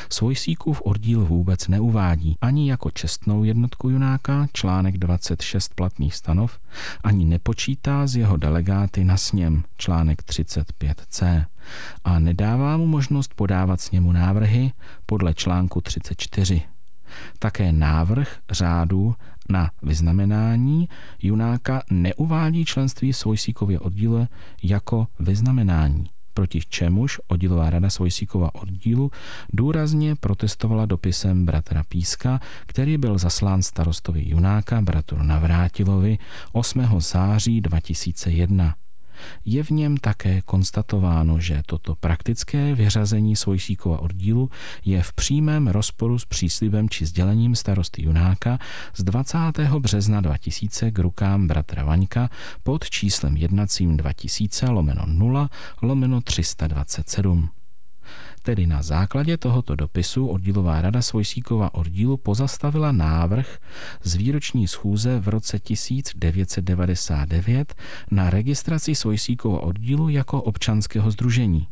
Svojsíkův 0.08 0.82
oddíl 0.84 1.24
vůbec 1.24 1.68
neuvádí 1.68 2.36
ani 2.40 2.70
jako 2.70 2.90
čestnou 2.90 3.44
jednotku 3.44 3.90
Junáka, 3.90 4.46
článek 4.52 4.98
26 4.98 5.74
platných 5.74 6.14
stanov, 6.14 6.58
ani 7.04 7.24
nepočítá 7.24 8.06
z 8.06 8.16
jeho 8.16 8.36
delegáty 8.36 9.04
na 9.04 9.16
sněm, 9.16 9.62
článek 9.76 10.22
35c 10.22 11.44
a 12.04 12.18
nedává 12.18 12.76
mu 12.76 12.86
možnost 12.86 13.34
podávat 13.34 13.80
s 13.80 13.90
němu 13.90 14.12
návrhy 14.12 14.72
podle 15.06 15.34
článku 15.34 15.80
34. 15.80 16.62
Také 17.38 17.72
návrh 17.72 18.36
řádu 18.50 19.14
na 19.48 19.70
vyznamenání 19.82 20.88
Junáka 21.22 21.82
neuvádí 21.90 22.64
členství 22.64 23.12
Svojsíkově 23.12 23.80
oddíle 23.80 24.28
jako 24.62 25.06
vyznamenání 25.18 26.06
proti 26.34 26.60
čemuž 26.68 27.20
oddílová 27.28 27.70
rada 27.70 27.90
Svojsíkova 27.90 28.54
oddílu 28.54 29.10
důrazně 29.52 30.16
protestovala 30.16 30.86
dopisem 30.86 31.46
bratra 31.46 31.82
Píska, 31.88 32.40
který 32.66 32.98
byl 32.98 33.18
zaslán 33.18 33.62
starostovi 33.62 34.22
Junáka 34.28 34.80
bratru 34.80 35.22
Navrátilovi 35.22 36.18
8. 36.52 37.00
září 37.00 37.60
2001. 37.60 38.74
Je 39.44 39.62
v 39.62 39.70
něm 39.70 39.96
také 39.96 40.42
konstatováno, 40.42 41.40
že 41.40 41.62
toto 41.66 41.94
praktické 41.94 42.74
vyřazení 42.74 43.36
Svojsíkova 43.36 43.98
oddílu 43.98 44.50
je 44.84 45.02
v 45.02 45.12
přímém 45.12 45.68
rozporu 45.68 46.18
s 46.18 46.24
příslibem 46.24 46.88
či 46.88 47.06
sdělením 47.06 47.56
starosty 47.56 48.02
Junáka 48.02 48.58
z 48.94 49.02
20. 49.02 49.38
března 49.78 50.20
2000 50.20 50.90
k 50.90 50.98
rukám 50.98 51.48
bratra 51.48 51.84
Vaňka 51.84 52.30
pod 52.62 52.90
číslem 52.90 53.36
jednacím 53.36 53.96
2000 53.96 54.70
lomeno 54.70 55.02
0 55.06 55.50
lomeno 55.82 56.20
327. 56.20 57.61
Tedy 58.42 58.66
na 58.66 58.82
základě 58.82 59.36
tohoto 59.36 59.76
dopisu 59.76 60.26
oddílová 60.26 60.80
rada 60.80 61.02
Svojsíkova 61.02 61.74
oddílu 61.74 62.16
pozastavila 62.16 62.92
návrh 62.92 63.58
z 64.02 64.14
výroční 64.14 64.68
schůze 64.68 65.20
v 65.20 65.28
roce 65.28 65.58
1999 65.58 67.74
na 68.10 68.30
registraci 68.30 68.94
Svojsíkova 68.94 69.60
oddílu 69.60 70.08
jako 70.08 70.42
občanského 70.42 71.10
združení. 71.10 71.68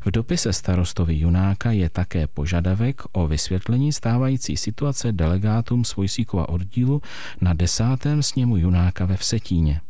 V 0.00 0.10
dopise 0.10 0.52
starostovi 0.52 1.18
Junáka 1.18 1.70
je 1.70 1.90
také 1.90 2.26
požadavek 2.26 3.02
o 3.12 3.26
vysvětlení 3.26 3.92
stávající 3.92 4.56
situace 4.56 5.12
delegátům 5.12 5.84
Svojsíkova 5.84 6.48
oddílu 6.48 7.02
na 7.40 7.54
desátém 7.54 8.22
sněmu 8.22 8.56
Junáka 8.56 9.06
ve 9.06 9.16
Vsetíně. 9.16 9.80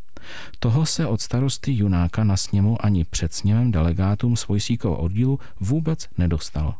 Toho 0.59 0.87
se 0.87 1.07
od 1.07 1.21
starosty 1.21 1.73
Junáka 1.73 2.25
na 2.25 2.37
sněmu 2.37 2.85
ani 2.85 3.05
před 3.05 3.35
sněmem 3.35 3.73
delegátům 3.73 4.37
Svojsíkova 4.37 4.97
oddílu 4.97 5.39
vůbec 5.61 6.09
nedostalo. 6.19 6.75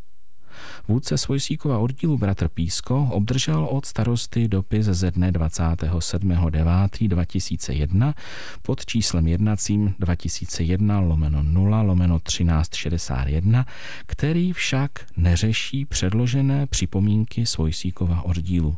Vůdce 0.89 1.19
Svojsíkova 1.19 1.79
oddílu 1.79 2.19
bratr 2.19 2.49
Písko 2.49 3.09
obdržel 3.11 3.65
od 3.65 3.87
starosty 3.87 4.49
dopis 4.49 4.87
ze 4.87 5.11
dne 5.11 5.33
27.9.2001 5.33 8.15
pod 8.63 8.87
číslem 8.87 9.29
jednacím 9.29 9.95
2001 9.99 11.01
lomeno 11.01 11.43
0 11.43 11.83
lomeno 11.83 12.19
1361, 12.19 13.67
který 14.07 14.53
však 14.53 14.91
neřeší 15.17 15.85
předložené 15.85 16.67
připomínky 16.67 17.47
Svojsíkova 17.47 18.23
oddílu. 18.23 18.77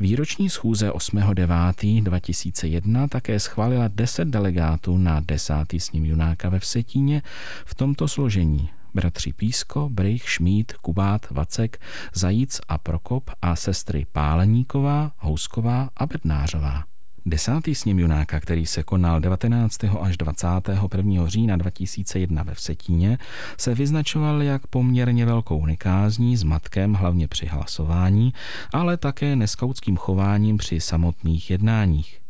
Výroční 0.00 0.50
schůze 0.50 0.90
8.9.2001 0.90 3.08
také 3.08 3.40
schválila 3.40 3.88
10 3.88 4.28
delegátů 4.28 4.98
na 4.98 5.20
desátý 5.20 5.80
sním 5.80 6.04
Junáka 6.04 6.48
ve 6.48 6.58
Vsetíně 6.58 7.22
v 7.64 7.74
tomto 7.74 8.08
složení 8.08 8.70
bratři 8.94 9.32
Písko, 9.32 9.88
Brych, 9.88 10.28
Šmíd, 10.28 10.72
Kubát, 10.72 11.30
Vacek, 11.30 11.80
Zajíc 12.14 12.60
a 12.68 12.78
Prokop 12.78 13.30
a 13.42 13.56
sestry 13.56 14.06
Páleníková, 14.12 15.12
Housková 15.18 15.90
a 15.96 16.06
Bednářová. 16.06 16.93
Desátý 17.26 17.74
sněm 17.74 17.98
Junáka, 17.98 18.40
který 18.40 18.66
se 18.66 18.82
konal 18.82 19.20
19. 19.20 19.84
až 20.00 20.16
21. 20.16 21.26
října 21.26 21.56
2001 21.56 22.42
ve 22.42 22.54
Vsetíně, 22.54 23.18
se 23.58 23.74
vyznačoval 23.74 24.42
jak 24.42 24.66
poměrně 24.66 25.26
velkou 25.26 25.58
unikázní, 25.58 26.36
s 26.36 26.42
matkem 26.42 26.94
hlavně 26.94 27.28
při 27.28 27.46
hlasování, 27.46 28.32
ale 28.72 28.96
také 28.96 29.36
neskautským 29.36 29.96
chováním 29.96 30.56
při 30.56 30.80
samotných 30.80 31.50
jednáních. 31.50 32.20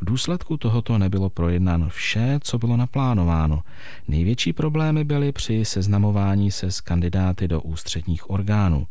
V 0.00 0.04
důsledku 0.04 0.56
tohoto 0.56 0.98
nebylo 0.98 1.30
projednáno 1.30 1.88
vše, 1.88 2.38
co 2.42 2.58
bylo 2.58 2.76
naplánováno. 2.76 3.62
Největší 4.08 4.52
problémy 4.52 5.04
byly 5.04 5.32
při 5.32 5.64
seznamování 5.64 6.50
se 6.50 6.70
s 6.70 6.80
kandidáty 6.80 7.48
do 7.48 7.60
ústředních 7.60 8.30
orgánů. 8.30 8.86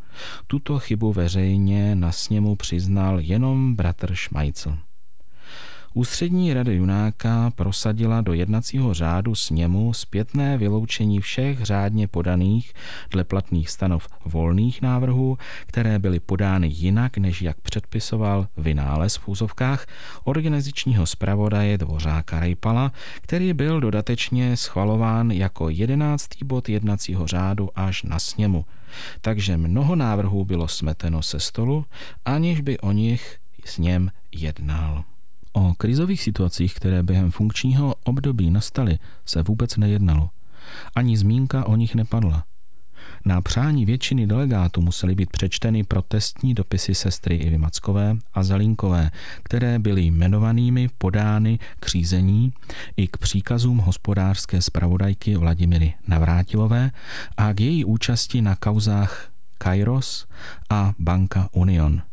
Tuto 0.47 0.79
chybu 0.79 1.13
veřejně 1.13 1.95
na 1.95 2.11
sněmu 2.11 2.55
přiznal 2.55 3.19
jenom 3.19 3.75
bratr 3.75 4.15
Šmajcl. 4.15 4.77
Ústřední 5.97 6.53
rada 6.53 6.71
Junáka 6.71 7.51
prosadila 7.55 8.21
do 8.21 8.33
jednacího 8.33 8.93
řádu 8.93 9.35
sněmu 9.35 9.93
zpětné 9.93 10.57
vyloučení 10.57 11.19
všech 11.19 11.61
řádně 11.61 12.07
podaných 12.07 12.73
dle 13.11 13.23
platných 13.23 13.69
stanov 13.69 14.07
volných 14.25 14.81
návrhů, 14.81 15.37
které 15.65 15.99
byly 15.99 16.19
podány 16.19 16.67
jinak, 16.67 17.17
než 17.17 17.41
jak 17.41 17.61
předpisoval 17.61 18.47
vynález 18.57 19.15
v 19.15 19.27
úzovkách 19.27 19.85
organizačního 20.23 21.05
zpravodaje 21.05 21.77
Dvořáka 21.77 22.39
Rejpala, 22.39 22.91
který 23.21 23.53
byl 23.53 23.81
dodatečně 23.81 24.57
schvalován 24.57 25.31
jako 25.31 25.69
jedenáctý 25.69 26.45
bod 26.45 26.69
jednacího 26.69 27.27
řádu 27.27 27.69
až 27.75 28.03
na 28.03 28.19
sněmu. 28.19 28.65
Takže 29.21 29.57
mnoho 29.57 29.95
návrhů 29.95 30.45
bylo 30.45 30.67
smeteno 30.67 31.21
se 31.21 31.39
stolu, 31.39 31.85
aniž 32.25 32.61
by 32.61 32.79
o 32.79 32.91
nich 32.91 33.39
sněm 33.65 34.11
jednal. 34.31 35.03
O 35.57 35.73
krizových 35.77 36.21
situacích, 36.21 36.73
které 36.73 37.03
během 37.03 37.31
funkčního 37.31 37.95
období 38.03 38.51
nastaly, 38.51 38.99
se 39.25 39.43
vůbec 39.43 39.77
nejednalo. 39.77 40.29
Ani 40.95 41.17
zmínka 41.17 41.65
o 41.65 41.75
nich 41.75 41.95
nepadla. 41.95 42.43
Na 43.25 43.41
přání 43.41 43.85
většiny 43.85 44.27
delegátů 44.27 44.81
musely 44.81 45.15
být 45.15 45.29
přečteny 45.29 45.83
protestní 45.83 46.53
dopisy 46.53 46.95
sestry 46.95 47.35
Ivy 47.35 47.57
Mackové 47.57 48.17
a 48.33 48.43
Zalínkové, 48.43 49.11
které 49.43 49.79
byly 49.79 50.01
jmenovanými 50.01 50.89
podány 50.97 51.59
k 51.79 51.87
řízení 51.87 52.53
i 52.97 53.07
k 53.07 53.17
příkazům 53.17 53.77
hospodářské 53.77 54.61
zpravodajky 54.61 55.35
Vladimíry 55.35 55.93
Navrátilové 56.07 56.91
a 57.37 57.53
k 57.53 57.59
její 57.59 57.85
účasti 57.85 58.41
na 58.41 58.55
kauzách 58.55 59.29
Kairos 59.57 60.27
a 60.69 60.93
Banka 60.99 61.49
Union– 61.51 62.01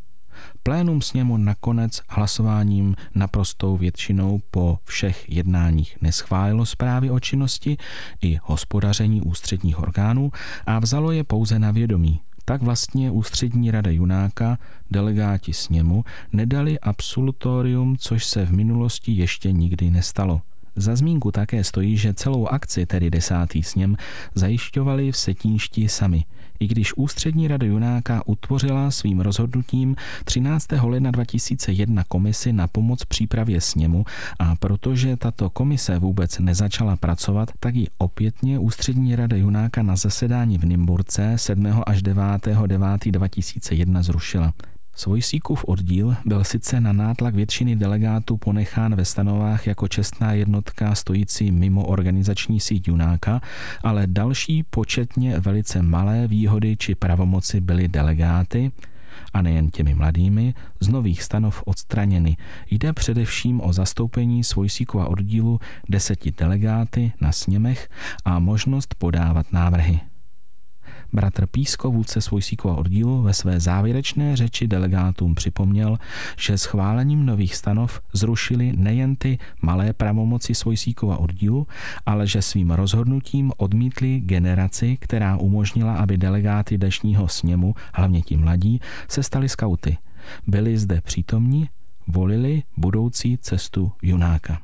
Plénum 0.66 1.02
sněmu 1.02 1.36
nakonec 1.36 2.00
hlasováním 2.08 2.96
naprostou 3.14 3.76
většinou 3.76 4.40
po 4.50 4.78
všech 4.84 5.24
jednáních 5.28 5.96
neschválilo 6.00 6.66
zprávy 6.66 7.10
o 7.10 7.20
činnosti 7.20 7.76
i 8.22 8.38
hospodaření 8.42 9.22
ústředních 9.22 9.78
orgánů 9.78 10.32
a 10.66 10.78
vzalo 10.78 11.10
je 11.12 11.24
pouze 11.24 11.58
na 11.58 11.70
vědomí. 11.70 12.20
Tak 12.44 12.62
vlastně 12.62 13.10
ústřední 13.10 13.70
rada 13.70 13.90
Junáka, 13.90 14.58
delegáti 14.90 15.52
sněmu, 15.52 16.04
nedali 16.32 16.80
absolutorium, 16.80 17.96
což 17.96 18.24
se 18.24 18.46
v 18.46 18.52
minulosti 18.52 19.12
ještě 19.12 19.52
nikdy 19.52 19.90
nestalo. 19.90 20.40
Za 20.76 20.96
zmínku 20.96 21.32
také 21.32 21.64
stojí, 21.64 21.96
že 21.96 22.14
celou 22.14 22.46
akci, 22.46 22.86
tedy 22.86 23.10
desátý 23.10 23.62
sněm, 23.62 23.96
zajišťovali 24.34 25.12
v 25.12 25.16
Setínšti 25.16 25.88
sami. 25.88 26.24
I 26.60 26.66
když 26.66 26.96
ústřední 26.96 27.48
rada 27.48 27.66
Junáka 27.66 28.22
utvořila 28.26 28.90
svým 28.90 29.20
rozhodnutím 29.20 29.96
13. 30.24 30.66
ledna 30.82 31.10
2001 31.10 32.04
komisi 32.08 32.52
na 32.52 32.66
pomoc 32.68 33.04
přípravě 33.04 33.60
sněmu 33.60 34.04
a 34.38 34.56
protože 34.56 35.16
tato 35.16 35.50
komise 35.50 35.98
vůbec 35.98 36.38
nezačala 36.38 36.96
pracovat, 36.96 37.50
tak 37.60 37.74
ji 37.74 37.86
opětně 37.98 38.58
ústřední 38.58 39.16
rada 39.16 39.36
Junáka 39.36 39.82
na 39.82 39.96
zasedání 39.96 40.58
v 40.58 40.64
Nymburce 40.64 41.32
7. 41.36 41.82
až 41.86 42.02
9. 42.02 42.22
9. 42.66 43.04
2001 43.06 44.02
zrušila. 44.02 44.52
Svojsíkův 44.94 45.64
oddíl 45.64 46.16
byl 46.24 46.44
sice 46.44 46.80
na 46.80 46.92
nátlak 46.92 47.34
většiny 47.34 47.76
delegátů 47.76 48.36
ponechán 48.36 48.94
ve 48.94 49.04
stanovách 49.04 49.66
jako 49.66 49.88
čestná 49.88 50.32
jednotka 50.32 50.94
stojící 50.94 51.52
mimo 51.52 51.84
organizační 51.86 52.60
síť 52.60 52.88
Junáka, 52.88 53.40
ale 53.82 54.06
další 54.06 54.62
početně 54.62 55.40
velice 55.40 55.82
malé 55.82 56.28
výhody 56.28 56.76
či 56.76 56.94
pravomoci 56.94 57.60
byly 57.60 57.88
delegáty, 57.88 58.72
a 59.32 59.42
nejen 59.42 59.70
těmi 59.70 59.94
mladými, 59.94 60.54
z 60.80 60.88
nových 60.88 61.22
stanov 61.22 61.62
odstraněny. 61.66 62.36
Jde 62.70 62.92
především 62.92 63.60
o 63.60 63.72
zastoupení 63.72 64.44
Svojsíkova 64.44 65.08
oddílu 65.08 65.60
deseti 65.88 66.30
delegáty 66.38 67.12
na 67.20 67.32
sněmech 67.32 67.88
a 68.24 68.38
možnost 68.38 68.94
podávat 68.98 69.52
návrhy. 69.52 70.00
Bratr 71.14 71.46
Písko, 71.46 71.90
vůdce 71.90 72.20
Svojsíkova 72.20 72.76
oddílu, 72.76 73.22
ve 73.22 73.34
své 73.34 73.60
závěrečné 73.60 74.36
řeči 74.36 74.68
delegátům 74.68 75.34
připomněl, 75.34 75.98
že 76.38 76.58
schválením 76.58 77.26
nových 77.26 77.54
stanov 77.56 78.00
zrušili 78.12 78.72
nejen 78.76 79.16
ty 79.16 79.38
malé 79.62 79.92
pravomoci 79.92 80.54
Svojsíkova 80.54 81.16
oddílu, 81.16 81.66
ale 82.06 82.26
že 82.26 82.42
svým 82.42 82.70
rozhodnutím 82.70 83.52
odmítli 83.56 84.20
generaci, 84.20 84.96
která 85.00 85.36
umožnila, 85.36 85.94
aby 85.94 86.18
delegáty 86.18 86.78
dnešního 86.78 87.28
sněmu, 87.28 87.74
hlavně 87.94 88.22
ti 88.22 88.36
mladí, 88.36 88.80
se 89.08 89.22
stali 89.22 89.48
skauty. 89.48 89.98
Byli 90.46 90.78
zde 90.78 91.00
přítomní, 91.00 91.68
volili 92.06 92.62
budoucí 92.76 93.38
cestu 93.38 93.92
Junáka. 94.02 94.58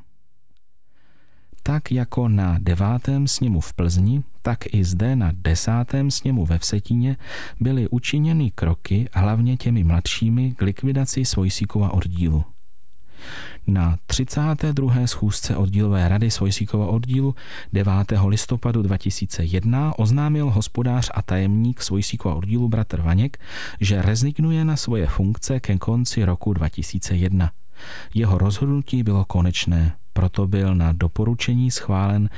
Tak 1.71 1.91
jako 1.91 2.27
na 2.27 2.57
devátém 2.61 3.27
sněmu 3.27 3.59
v 3.59 3.73
Plzni, 3.73 4.23
tak 4.41 4.73
i 4.73 4.83
zde 4.83 5.15
na 5.15 5.31
desátém 5.33 6.11
sněmu 6.11 6.45
ve 6.45 6.59
Vsetíně 6.59 7.17
byly 7.59 7.87
učiněny 7.87 8.51
kroky 8.55 9.09
hlavně 9.13 9.57
těmi 9.57 9.83
mladšími 9.83 10.51
k 10.51 10.61
likvidaci 10.61 11.25
Svojsíkova 11.25 11.93
oddílu. 11.93 12.43
Na 13.67 13.97
32. 14.05 15.07
schůzce 15.07 15.55
oddílové 15.55 16.09
rady 16.09 16.31
Svojsíkova 16.31 16.87
oddílu 16.87 17.35
9. 17.73 17.93
listopadu 18.27 18.81
2001 18.81 19.99
oznámil 19.99 20.49
hospodář 20.49 21.11
a 21.13 21.21
tajemník 21.21 21.81
Svojsíkova 21.81 22.35
oddílu 22.35 22.69
bratr 22.69 23.01
Vaněk, 23.01 23.39
že 23.79 24.01
rezignuje 24.01 24.65
na 24.65 24.75
svoje 24.75 25.07
funkce 25.07 25.59
ke 25.59 25.77
konci 25.77 26.25
roku 26.25 26.53
2001. 26.53 27.51
Jeho 28.13 28.37
rozhodnutí 28.37 29.03
bylo 29.03 29.25
konečné, 29.25 29.95
proto 30.13 30.47
byl 30.47 30.75
na 30.75 30.91
doporučení 30.91 31.71
schválen 31.71 32.29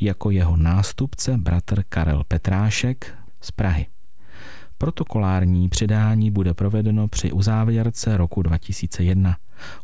jako 0.00 0.30
jeho 0.30 0.56
nástupce 0.56 1.38
bratr 1.38 1.82
Karel 1.88 2.24
Petrášek 2.28 3.14
z 3.40 3.50
Prahy. 3.50 3.86
Protokolární 4.78 5.68
předání 5.68 6.30
bude 6.30 6.54
provedeno 6.54 7.08
při 7.08 7.32
uzávěrce 7.32 8.16
roku 8.16 8.42
2001. 8.42 9.36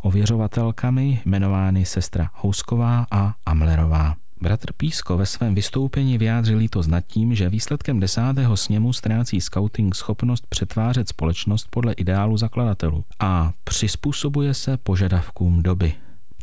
Ověřovatelkami 0.02 1.20
jmenovány 1.24 1.84
sestra 1.84 2.30
Housková 2.34 3.06
a 3.10 3.34
Amlerová. 3.46 4.16
Bratr 4.42 4.72
Písko 4.72 5.16
ve 5.16 5.26
svém 5.26 5.54
vystoupení 5.54 6.18
vyjádřil 6.18 6.68
to 6.68 6.82
nad 6.86 7.00
tím, 7.00 7.34
že 7.34 7.48
výsledkem 7.48 8.00
desátého 8.00 8.56
sněmu 8.56 8.92
ztrácí 8.92 9.40
scouting 9.40 9.94
schopnost 9.94 10.46
přetvářet 10.46 11.08
společnost 11.08 11.68
podle 11.70 11.92
ideálu 11.92 12.36
zakladatelů 12.36 13.04
a 13.20 13.52
přizpůsobuje 13.64 14.54
se 14.54 14.76
požadavkům 14.76 15.62
doby. 15.62 15.94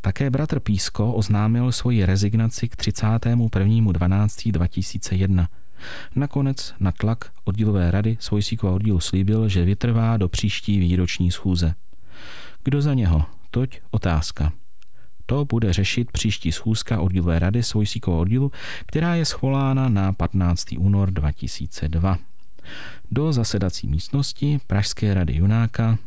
Také 0.05 0.29
bratr 0.29 0.59
Písko 0.59 1.13
oznámil 1.13 1.71
svoji 1.71 2.05
rezignaci 2.05 2.69
k 2.69 2.75
31.12.2001. 2.75 5.47
Nakonec 6.15 6.73
na 6.79 6.91
tlak 6.91 7.31
oddílové 7.43 7.91
rady 7.91 8.17
Svojsíkova 8.19 8.73
oddílu 8.73 8.99
slíbil, 8.99 9.49
že 9.49 9.65
vytrvá 9.65 10.17
do 10.17 10.29
příští 10.29 10.79
výroční 10.79 11.31
schůze. 11.31 11.73
Kdo 12.63 12.81
za 12.81 12.93
něho? 12.93 13.25
Toť 13.51 13.79
otázka. 13.91 14.51
To 15.25 15.45
bude 15.45 15.73
řešit 15.73 16.11
příští 16.11 16.51
schůzka 16.51 16.99
oddílové 16.99 17.39
rady 17.39 17.63
Svojsíkova 17.63 18.17
oddílu, 18.17 18.51
která 18.85 19.15
je 19.15 19.25
schvolána 19.25 19.89
na 19.89 20.13
15. 20.13 20.65
únor 20.77 21.11
2002. 21.11 22.17
Do 23.11 23.33
zasedací 23.33 23.87
místnosti 23.87 24.59
Pražské 24.67 25.13
rady 25.13 25.35
Junáka 25.35 25.97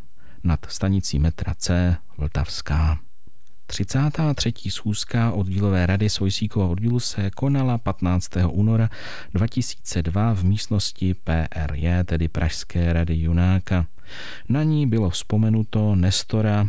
nad 0.44 0.66
stanicí 0.68 1.18
metra 1.18 1.54
C 1.54 1.96
Vltavská. 2.18 3.07
33. 3.70 4.52
schůzka 4.70 5.32
oddílové 5.32 5.86
rady 5.86 6.10
Svojsíkova 6.10 6.66
oddílu 6.66 7.00
se 7.00 7.30
konala 7.30 7.78
15. 7.78 8.30
února 8.50 8.90
2002 9.34 10.32
v 10.32 10.44
místnosti 10.44 11.14
PRJ, 11.14 11.88
tedy 12.04 12.28
Pražské 12.28 12.92
rady 12.92 13.16
Junáka. 13.16 13.86
Na 14.48 14.62
ní 14.62 14.86
bylo 14.86 15.10
vzpomenuto 15.10 15.94
Nestora 15.94 16.68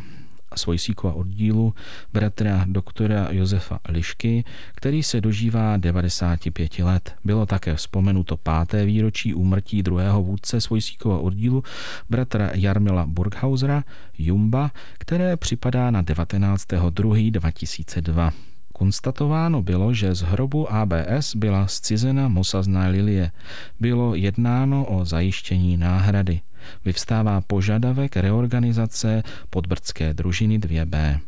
Svojsíkova 0.55 1.13
oddílu 1.13 1.73
bratra 2.13 2.65
doktora 2.67 3.27
Josefa 3.31 3.79
Lišky, 3.89 4.43
který 4.75 5.03
se 5.03 5.21
dožívá 5.21 5.77
95 5.77 6.79
let. 6.79 7.15
Bylo 7.23 7.45
také 7.45 7.75
vzpomenuto 7.75 8.38
páté 8.38 8.85
výročí 8.85 9.33
úmrtí 9.33 9.83
druhého 9.83 10.23
vůdce 10.23 10.62
Svojsíkova 10.62 11.19
oddílu 11.19 11.63
bratra 12.09 12.49
Jarmila 12.53 13.05
Burghausera 13.05 13.83
Jumba, 14.17 14.71
které 14.97 15.38
připadá 15.38 15.91
na 15.91 16.03
19.2.2002. 16.03 18.31
Konstatováno 18.79 19.61
bylo, 19.61 19.93
že 19.93 20.15
z 20.15 20.21
hrobu 20.21 20.71
ABS 20.71 21.35
byla 21.35 21.67
zcizena 21.67 22.27
mosazná 22.27 22.87
lilie. 22.87 23.31
Bylo 23.79 24.15
jednáno 24.15 24.85
o 24.85 25.05
zajištění 25.05 25.77
náhrady. 25.77 26.41
Vyvstává 26.85 27.41
požadavek 27.41 28.17
reorganizace 28.17 29.23
podbrdské 29.49 30.13
družiny 30.13 30.59
2B. 30.59 31.19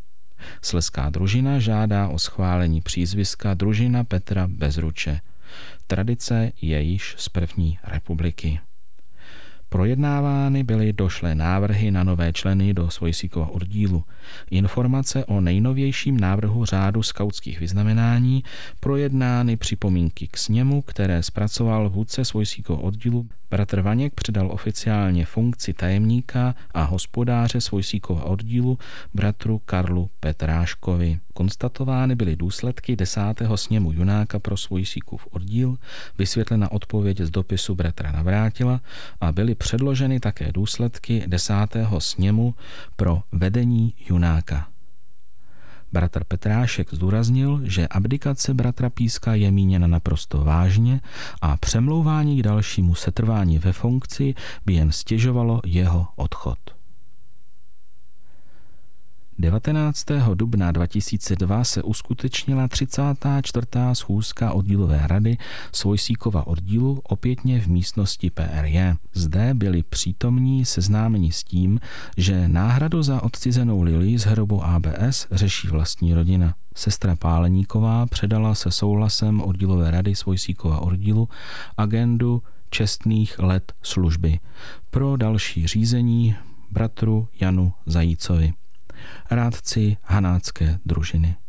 Sleská 0.61 1.09
družina 1.09 1.59
žádá 1.59 2.07
o 2.07 2.19
schválení 2.19 2.81
přízviska 2.81 3.53
družina 3.53 4.03
Petra 4.03 4.47
Bezruče. 4.47 5.19
Tradice 5.87 6.51
je 6.61 6.81
již 6.81 7.15
z 7.17 7.29
první 7.29 7.79
republiky. 7.83 8.59
Projednávány 9.73 10.63
byly 10.63 10.93
došlé 10.93 11.35
návrhy 11.35 11.91
na 11.91 12.03
nové 12.03 12.33
členy 12.33 12.73
do 12.73 12.89
Svojsíkova 12.89 13.47
oddílu. 13.47 14.03
Informace 14.51 15.25
o 15.25 15.41
nejnovějším 15.41 16.19
návrhu 16.19 16.65
řádu 16.65 17.03
skautských 17.03 17.59
vyznamenání, 17.59 18.43
projednány 18.79 19.57
připomínky 19.57 20.27
k 20.27 20.37
sněmu, 20.37 20.81
které 20.81 21.23
zpracoval 21.23 21.89
vůdce 21.89 22.25
Svojsíkova 22.25 22.83
oddílu 22.83 23.27
Bratr 23.49 23.81
Vaněk 23.81 24.13
předal 24.13 24.51
oficiálně 24.51 25.25
funkci 25.25 25.73
tajemníka 25.73 26.55
a 26.73 26.83
hospodáře 26.83 27.61
Svojsíkova 27.61 28.23
oddílu 28.23 28.77
bratru 29.13 29.61
Karlu 29.65 30.09
Petráškovi. 30.19 31.19
Konstatovány 31.41 32.15
byly 32.15 32.35
důsledky 32.35 32.95
desátého 32.95 33.57
sněmu 33.57 33.91
Junáka 33.91 34.39
pro 34.39 34.57
Svojsíkův 34.57 35.27
oddíl, 35.31 35.77
vysvětlena 36.17 36.71
odpověď 36.71 37.21
z 37.21 37.29
dopisu 37.29 37.75
bratra 37.75 38.11
Navrátila 38.11 38.81
a 39.21 39.31
byly 39.31 39.55
předloženy 39.55 40.19
také 40.19 40.51
důsledky 40.51 41.23
desátého 41.27 42.01
sněmu 42.01 42.55
pro 42.95 43.23
vedení 43.31 43.93
Junáka. 44.09 44.67
Bratr 45.91 46.23
Petrášek 46.23 46.93
zdůraznil, 46.93 47.61
že 47.63 47.87
abdikace 47.87 48.53
bratra 48.53 48.89
Píska 48.89 49.35
je 49.35 49.51
míněna 49.51 49.87
naprosto 49.87 50.43
vážně 50.43 51.01
a 51.41 51.57
přemlouvání 51.57 52.39
k 52.39 52.43
dalšímu 52.43 52.95
setrvání 52.95 53.59
ve 53.59 53.73
funkci 53.73 54.35
by 54.65 54.73
jen 54.73 54.91
stěžovalo 54.91 55.61
jeho 55.65 56.07
odchod. 56.15 56.80
19. 59.41 60.05
dubna 60.33 60.71
2002 60.71 61.63
se 61.63 61.83
uskutečnila 61.83 62.67
34. 62.67 63.67
schůzka 63.93 64.51
oddílové 64.51 65.01
rady 65.07 65.37
Svojsíkova 65.71 66.47
oddílu 66.47 67.01
opětně 67.03 67.61
v 67.61 67.67
místnosti 67.67 68.29
PRJ. 68.29 68.79
Zde 69.13 69.53
byli 69.53 69.83
přítomní 69.83 70.65
seznámeni 70.65 71.31
s 71.31 71.43
tím, 71.43 71.79
že 72.17 72.47
náhradu 72.47 73.03
za 73.03 73.23
odcizenou 73.23 73.81
Lili 73.81 74.17
z 74.17 74.23
hrobu 74.25 74.63
ABS 74.63 75.27
řeší 75.31 75.67
vlastní 75.67 76.13
rodina. 76.13 76.55
Sestra 76.75 77.15
Páleníková 77.15 78.05
předala 78.05 78.55
se 78.55 78.71
souhlasem 78.71 79.41
oddílové 79.41 79.91
rady 79.91 80.15
Svojsíkova 80.15 80.79
oddílu 80.79 81.29
agendu 81.77 82.43
čestných 82.69 83.39
let 83.39 83.73
služby 83.81 84.39
pro 84.89 85.17
další 85.17 85.67
řízení 85.67 86.35
bratru 86.71 87.27
Janu 87.39 87.73
Zajícovi 87.85 88.53
rádci 89.29 89.97
hanácké 90.03 90.79
družiny. 90.85 91.40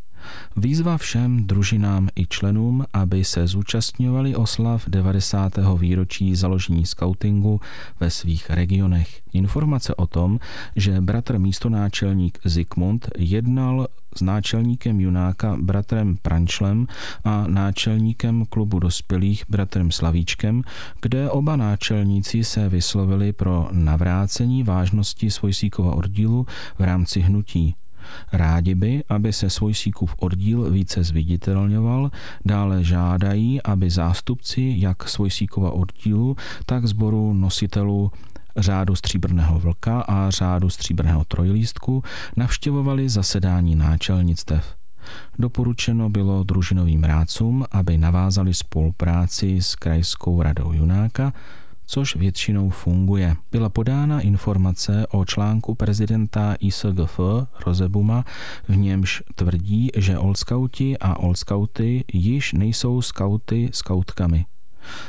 Výzva 0.56 0.98
všem 0.98 1.46
družinám 1.46 2.08
i 2.16 2.26
členům, 2.26 2.84
aby 2.92 3.24
se 3.24 3.46
zúčastňovali 3.46 4.36
oslav 4.36 4.84
90. 4.88 5.52
výročí 5.78 6.36
založení 6.36 6.86
skautingu 6.86 7.60
ve 8.00 8.10
svých 8.10 8.50
regionech. 8.50 9.22
Informace 9.32 9.94
o 9.94 10.06
tom, 10.06 10.38
že 10.76 11.00
bratr 11.00 11.38
místonáčelník 11.38 12.38
Zikmund 12.44 13.08
jednal 13.18 13.86
s 14.16 14.20
náčelníkem 14.20 15.00
Junáka 15.00 15.56
bratrem 15.60 16.16
Prančlem 16.22 16.86
a 17.24 17.44
náčelníkem 17.46 18.44
klubu 18.46 18.78
dospělých 18.78 19.44
bratrem 19.48 19.90
Slavíčkem, 19.90 20.62
kde 21.00 21.30
oba 21.30 21.56
náčelníci 21.56 22.44
se 22.44 22.68
vyslovili 22.68 23.32
pro 23.32 23.68
navrácení 23.72 24.62
vážnosti 24.62 25.30
Svojsíkova 25.30 25.94
oddílu 25.94 26.46
v 26.78 26.82
rámci 26.82 27.20
hnutí. 27.20 27.74
Rádi 28.32 28.74
by, 28.74 29.04
aby 29.08 29.32
se 29.32 29.50
Svojsíkův 29.50 30.14
oddíl 30.20 30.70
více 30.70 31.04
zviditelňoval, 31.04 32.10
dále 32.44 32.84
žádají, 32.84 33.62
aby 33.62 33.90
zástupci 33.90 34.74
jak 34.76 35.08
Svojsíkova 35.08 35.70
oddílu, 35.70 36.36
tak 36.66 36.86
sboru 36.86 37.32
nositelů 37.32 38.12
řádu 38.56 38.94
stříbrného 38.94 39.58
vlka 39.58 40.00
a 40.00 40.30
řádu 40.30 40.70
stříbrného 40.70 41.24
trojlístku 41.24 42.02
navštěvovali 42.36 43.08
zasedání 43.08 43.76
náčelnictev. 43.76 44.76
Doporučeno 45.38 46.08
bylo 46.08 46.44
družinovým 46.44 47.04
rádcům, 47.04 47.64
aby 47.70 47.98
navázali 47.98 48.54
spolupráci 48.54 49.62
s 49.62 49.74
Krajskou 49.74 50.42
radou 50.42 50.72
Junáka, 50.72 51.32
což 51.92 52.16
většinou 52.16 52.70
funguje. 52.70 53.36
Byla 53.50 53.68
podána 53.68 54.20
informace 54.20 55.06
o 55.10 55.24
článku 55.24 55.74
prezidenta 55.74 56.54
ISGF 56.60 57.20
Rozebuma, 57.66 58.24
v 58.68 58.76
němž 58.76 59.22
tvrdí, 59.34 59.90
že 59.96 60.18
Olskauti 60.18 60.98
a 60.98 61.18
Olskauty 61.18 62.04
již 62.12 62.52
nejsou 62.52 63.02
skauty 63.02 63.68
skautkami. 63.72 64.44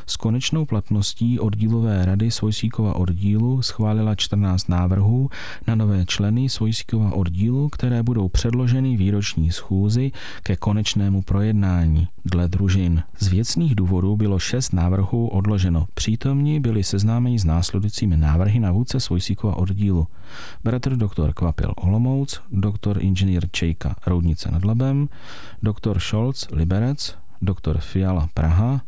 S 0.06 0.16
konečnou 0.16 0.66
platností 0.66 1.40
oddílové 1.40 2.06
rady 2.06 2.32
Svojsíkova 2.32 2.96
oddílu 2.96 3.62
schválila 3.62 4.16
14 4.16 4.70
návrhů 4.70 5.30
na 5.68 5.76
nové 5.76 6.06
členy 6.06 6.50
Svojsíkova 6.50 7.14
oddílu, 7.14 7.70
které 7.70 8.04
budou 8.04 8.30
předloženy 8.30 8.98
výroční 8.98 9.52
schůzi 9.52 10.12
ke 10.44 10.56
konečnému 10.56 11.22
projednání 11.22 12.08
dle 12.26 12.48
družin. 12.48 13.04
Z 13.20 13.28
věcných 13.28 13.76
důvodů 13.76 14.16
bylo 14.16 14.40
šest 14.40 14.74
návrhů 14.74 15.28
odloženo. 15.28 15.88
Přítomní 15.94 16.60
byli 16.60 16.84
seznámeni 16.84 17.40
s 17.40 17.46
následujícími 17.46 18.18
návrhy 18.18 18.60
na 18.60 18.72
vůdce 18.72 19.00
Svojsíkova 19.00 19.56
oddílu. 19.56 20.08
Bratr 20.64 20.96
doktor 20.96 21.34
Kvapil 21.34 21.74
Olomouc, 21.78 22.42
doktor 22.52 23.04
inženýr 23.04 23.48
Čejka 23.52 23.96
Roudnice 24.08 24.52
nad 24.52 24.66
Labem, 24.66 25.10
doktor 25.64 26.00
Scholz 26.00 26.48
Liberec, 26.52 27.16
doktor 27.42 27.78
Fiala 27.78 28.30
Praha, 28.34 28.82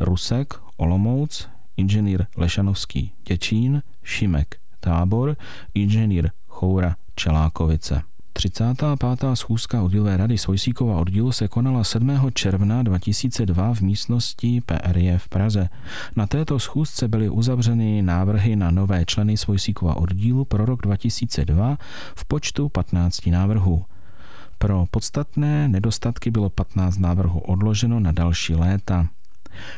Rusek, 0.00 0.54
Olomouc, 0.76 1.48
inženýr 1.76 2.26
Lešanovský 2.36 3.12
Těčín, 3.22 3.82
Šimek 4.02 4.56
Tábor, 4.80 5.36
inženýr 5.74 6.30
Choura 6.48 6.96
Čelákovice. 7.14 8.02
35. 8.32 9.24
schůzka 9.34 9.82
oddílové 9.82 10.16
rady 10.16 10.38
Svojsíkova 10.38 11.00
oddílu 11.00 11.32
se 11.32 11.48
konala 11.48 11.84
7. 11.84 12.30
června 12.34 12.82
2002 12.82 13.74
v 13.74 13.80
místnosti 13.80 14.60
PRJ 14.66 15.18
v 15.18 15.28
Praze. 15.28 15.68
Na 16.16 16.26
této 16.26 16.58
schůzce 16.58 17.08
byly 17.08 17.28
uzavřeny 17.28 18.02
návrhy 18.02 18.56
na 18.56 18.70
nové 18.70 19.04
členy 19.04 19.36
Svojsíkova 19.36 19.96
oddílu 19.96 20.44
pro 20.44 20.64
rok 20.64 20.82
2002 20.82 21.78
v 22.16 22.24
počtu 22.24 22.68
15 22.68 23.26
návrhů. 23.26 23.84
Pro 24.58 24.84
podstatné 24.90 25.68
nedostatky 25.68 26.30
bylo 26.30 26.50
15 26.50 26.98
návrhů 26.98 27.40
odloženo 27.40 28.00
na 28.00 28.12
další 28.12 28.54
léta. 28.54 29.08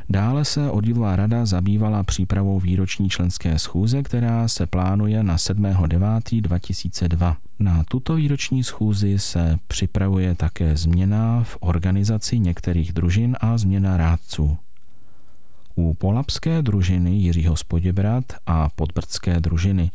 Dále 0.09 0.45
se 0.45 0.71
oddílová 0.71 1.17
rada 1.17 1.47
zabývala 1.47 2.03
přípravou 2.03 2.61
výroční 2.61 3.09
členské 3.09 3.59
schůze, 3.59 4.03
která 4.03 4.49
se 4.49 4.67
plánuje 4.67 5.23
na 5.23 5.37
7.9.2002. 5.37 7.37
Na 7.59 7.85
tuto 7.89 8.15
výroční 8.15 8.65
schůzi 8.65 9.19
se 9.19 9.57
připravuje 9.67 10.35
také 10.35 10.77
změna 10.77 11.43
v 11.43 11.57
organizaci 11.61 12.39
některých 12.39 12.93
družin 12.93 13.37
a 13.41 13.59
změna 13.59 13.97
rádců. 13.97 14.59
U 15.81 15.95
polapské 15.95 16.63
družiny 16.63 17.11
Jiřího 17.11 17.57
Spoděbrat 17.57 18.25
a 18.47 18.69
podbrdské 18.69 19.41
družiny 19.41 19.91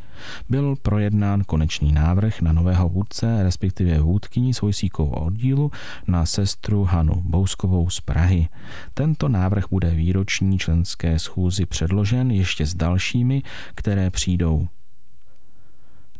byl 0.49 0.75
projednán 0.81 1.43
konečný 1.43 1.91
návrh 1.91 2.41
na 2.41 2.53
nového 2.53 2.89
vůdce, 2.89 3.43
respektive 3.43 3.99
vůdkyni 3.99 4.53
svojsíkovou 4.53 5.11
oddílu 5.11 5.71
na 6.07 6.25
sestru 6.25 6.83
Hanu 6.83 7.21
Bouskovou 7.25 7.89
z 7.89 7.99
Prahy. 7.99 8.47
Tento 8.93 9.29
návrh 9.29 9.65
bude 9.69 9.89
výroční 9.89 10.59
členské 10.59 11.19
schůzi 11.19 11.65
předložen 11.65 12.31
ještě 12.31 12.65
s 12.65 12.73
dalšími, 12.73 13.43
které 13.75 14.09
přijdou. 14.09 14.67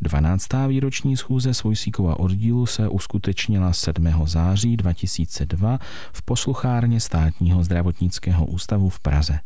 12. 0.01 0.47
výroční 0.67 1.17
schůze 1.17 1.53
Svojsíkova 1.53 2.19
oddílu 2.19 2.65
se 2.65 2.87
uskutečnila 2.87 3.73
7. 3.73 4.07
září 4.25 4.77
2002 4.77 5.79
v 6.13 6.21
posluchárně 6.21 6.99
státního 6.99 7.63
zdravotnického 7.63 8.45
ústavu 8.45 8.89
v 8.89 8.99
Praze. 8.99 9.39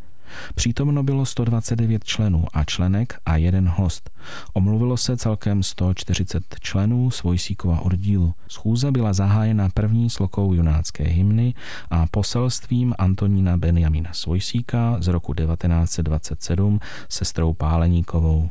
Přítomno 0.56 1.04
bylo 1.04 1.26
129 1.26 2.04
členů 2.04 2.46
a 2.54 2.64
členek 2.64 3.20
a 3.26 3.38
jeden 3.38 3.68
host. 3.68 4.10
Omluvilo 4.54 4.98
se 4.98 5.18
celkem 5.18 5.64
140 5.64 6.44
členů 6.60 7.12
Svojsíkova 7.12 7.80
oddílu. 7.80 8.34
Schůze 8.48 8.92
byla 8.92 9.14
zahájena 9.14 9.70
první 9.74 10.10
slokou 10.10 10.54
junácké 10.54 11.04
hymny 11.04 11.54
a 11.90 12.06
poselstvím 12.12 12.94
Antonína 12.98 13.58
Benjamina 13.58 14.14
Svojsíka 14.14 14.98
z 15.00 15.08
roku 15.08 15.34
1927 15.34 16.80
sestrou 17.10 17.54
Páleníkovou. 17.54 18.50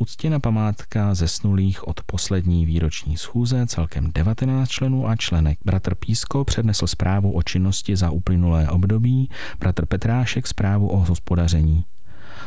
Uctěna 0.00 0.40
památka 0.40 1.14
zesnulých 1.14 1.88
od 1.88 2.00
poslední 2.02 2.66
výroční 2.66 3.16
schůze, 3.16 3.66
celkem 3.66 4.10
19 4.14 4.68
členů 4.68 5.08
a 5.08 5.16
členek. 5.16 5.58
Bratr 5.64 5.94
Písko 5.94 6.44
přednesl 6.44 6.86
zprávu 6.86 7.32
o 7.32 7.42
činnosti 7.42 7.96
za 7.96 8.10
uplynulé 8.10 8.68
období, 8.68 9.30
bratr 9.60 9.86
Petrášek 9.86 10.46
zprávu 10.46 10.88
o 10.88 10.96
hospodaření. 10.96 11.84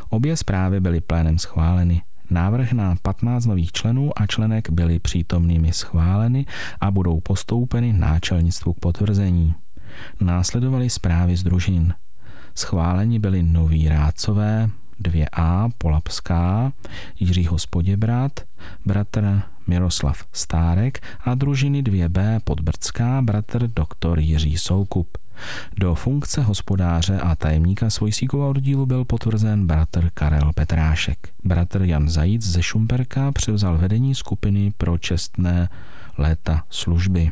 Obě 0.09 0.37
zprávy 0.37 0.79
byly 0.79 1.01
plénem 1.01 1.39
schváleny. 1.39 2.01
Návrh 2.29 2.71
na 2.71 2.95
15 3.01 3.45
nových 3.45 3.71
členů 3.71 4.11
a 4.15 4.27
členek 4.27 4.69
byly 4.69 4.99
přítomnými 4.99 5.73
schváleny 5.73 6.45
a 6.81 6.91
budou 6.91 7.19
postoupeny 7.19 7.93
náčelnictvu 7.93 8.73
k 8.73 8.79
potvrzení. 8.79 9.55
Následovaly 10.21 10.89
zprávy 10.89 11.37
z 11.37 11.43
družin. 11.43 11.93
Schváleni 12.55 13.19
byli 13.19 13.43
noví 13.43 13.89
rádcové, 13.89 14.69
2A 15.01 15.71
Polapská, 15.77 16.73
Jiřího 17.19 17.59
Spoděbrat, 17.59 18.31
bratr 18.85 19.41
Miroslav 19.67 20.23
Stárek 20.33 21.03
a 21.25 21.35
družiny 21.35 21.83
2B 21.83 22.39
Podbrdská, 22.43 23.21
bratr 23.21 23.67
doktor 23.67 24.19
Jiří 24.19 24.57
Soukup. 24.57 25.17
Do 25.77 25.95
funkce 25.95 26.41
hospodáře 26.41 27.19
a 27.19 27.35
tajemníka 27.35 27.89
Svojsíkova 27.89 28.47
oddílu 28.47 28.85
byl 28.85 29.05
potvrzen 29.05 29.67
bratr 29.67 30.09
Karel 30.13 30.51
Petrášek. 30.55 31.29
Bratr 31.43 31.81
Jan 31.81 32.09
Zajíc 32.09 32.45
ze 32.45 32.63
Šumperka 32.63 33.31
převzal 33.31 33.77
vedení 33.77 34.15
skupiny 34.15 34.73
pro 34.77 34.97
čestné 34.97 35.69
léta 36.17 36.63
služby. 36.69 37.31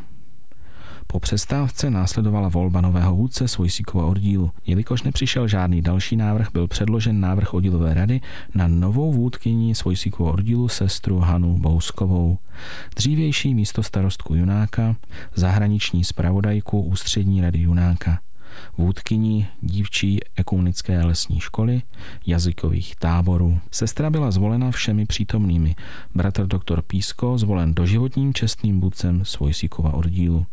Po 1.12 1.20
přestávce 1.20 1.90
následovala 1.90 2.48
volba 2.48 2.80
nového 2.80 3.16
vůdce 3.16 3.48
Svojsíkova 3.48 4.06
oddílu. 4.06 4.50
Jelikož 4.66 5.02
nepřišel 5.02 5.48
žádný 5.48 5.82
další 5.82 6.16
návrh, 6.16 6.48
byl 6.52 6.68
předložen 6.68 7.20
návrh 7.20 7.54
oddílové 7.54 7.94
rady 7.94 8.20
na 8.54 8.68
novou 8.68 9.12
vůdkyni 9.12 9.74
Svojsíkova 9.74 10.32
oddílu 10.32 10.68
sestru 10.68 11.18
Hanu 11.18 11.58
Bouskovou. 11.58 12.38
Dřívější 12.96 13.54
místo 13.54 13.82
starostku 13.82 14.34
Junáka, 14.34 14.96
zahraniční 15.34 16.04
zpravodajku 16.04 16.80
Ústřední 16.80 17.40
rady 17.40 17.58
Junáka 17.58 18.18
vůdkyní 18.78 19.46
dívčí 19.60 20.20
ekumenické 20.36 21.04
lesní 21.04 21.40
školy, 21.40 21.82
jazykových 22.26 22.96
táborů. 22.96 23.58
Sestra 23.70 24.10
byla 24.10 24.30
zvolena 24.30 24.70
všemi 24.70 25.06
přítomnými. 25.06 25.74
Bratr 26.14 26.46
doktor 26.46 26.82
Písko 26.82 27.38
zvolen 27.38 27.74
doživotním 27.74 28.34
čestným 28.34 28.80
vůdcem 28.80 29.24
Svojsíkova 29.24 29.94
oddílu. 29.94 30.46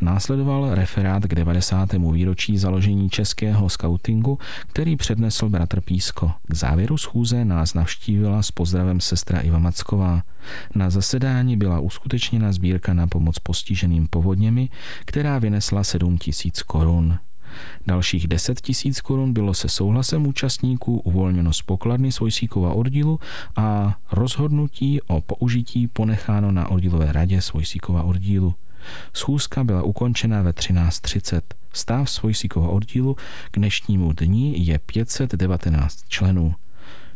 Následoval 0.00 0.74
referát 0.74 1.22
k 1.22 1.34
90. 1.34 1.92
výročí 1.92 2.58
založení 2.58 3.10
českého 3.10 3.68
skautingu, 3.68 4.38
který 4.66 4.96
přednesl 4.96 5.48
bratr 5.48 5.80
Písko. 5.80 6.32
K 6.48 6.54
závěru 6.54 6.96
schůze 6.96 7.44
nás 7.44 7.74
navštívila 7.74 8.42
s 8.42 8.50
pozdravem 8.50 9.00
sestra 9.00 9.40
Iva 9.40 9.58
Macková. 9.58 10.22
Na 10.74 10.90
zasedání 10.90 11.56
byla 11.56 11.80
uskutečněna 11.80 12.52
sbírka 12.52 12.94
na 12.94 13.06
pomoc 13.06 13.38
postiženým 13.38 14.06
povodněmi, 14.10 14.68
která 15.04 15.38
vynesla 15.38 15.84
7 15.84 16.18
tisíc 16.18 16.62
korun. 16.62 17.18
Dalších 17.86 18.28
10 18.28 18.60
tisíc 18.60 19.00
korun 19.00 19.32
bylo 19.32 19.54
se 19.54 19.68
souhlasem 19.68 20.26
účastníků 20.26 20.98
uvolněno 20.98 21.52
z 21.52 21.62
pokladny 21.62 22.12
Svojsíkova 22.12 22.72
oddílu 22.72 23.20
a 23.56 23.96
rozhodnutí 24.12 25.00
o 25.06 25.20
použití 25.20 25.88
ponecháno 25.88 26.52
na 26.52 26.68
oddílové 26.70 27.12
radě 27.12 27.40
Svojsíkova 27.40 28.02
oddílu. 28.02 28.54
Schůzka 29.12 29.64
byla 29.64 29.82
ukončena 29.82 30.42
ve 30.42 30.50
13.30. 30.50 31.40
Stav 31.72 32.10
Svojsíkova 32.10 32.68
oddílu 32.68 33.16
k 33.50 33.56
dnešnímu 33.56 34.12
dní 34.12 34.66
je 34.66 34.78
519 34.78 36.08
členů, 36.08 36.54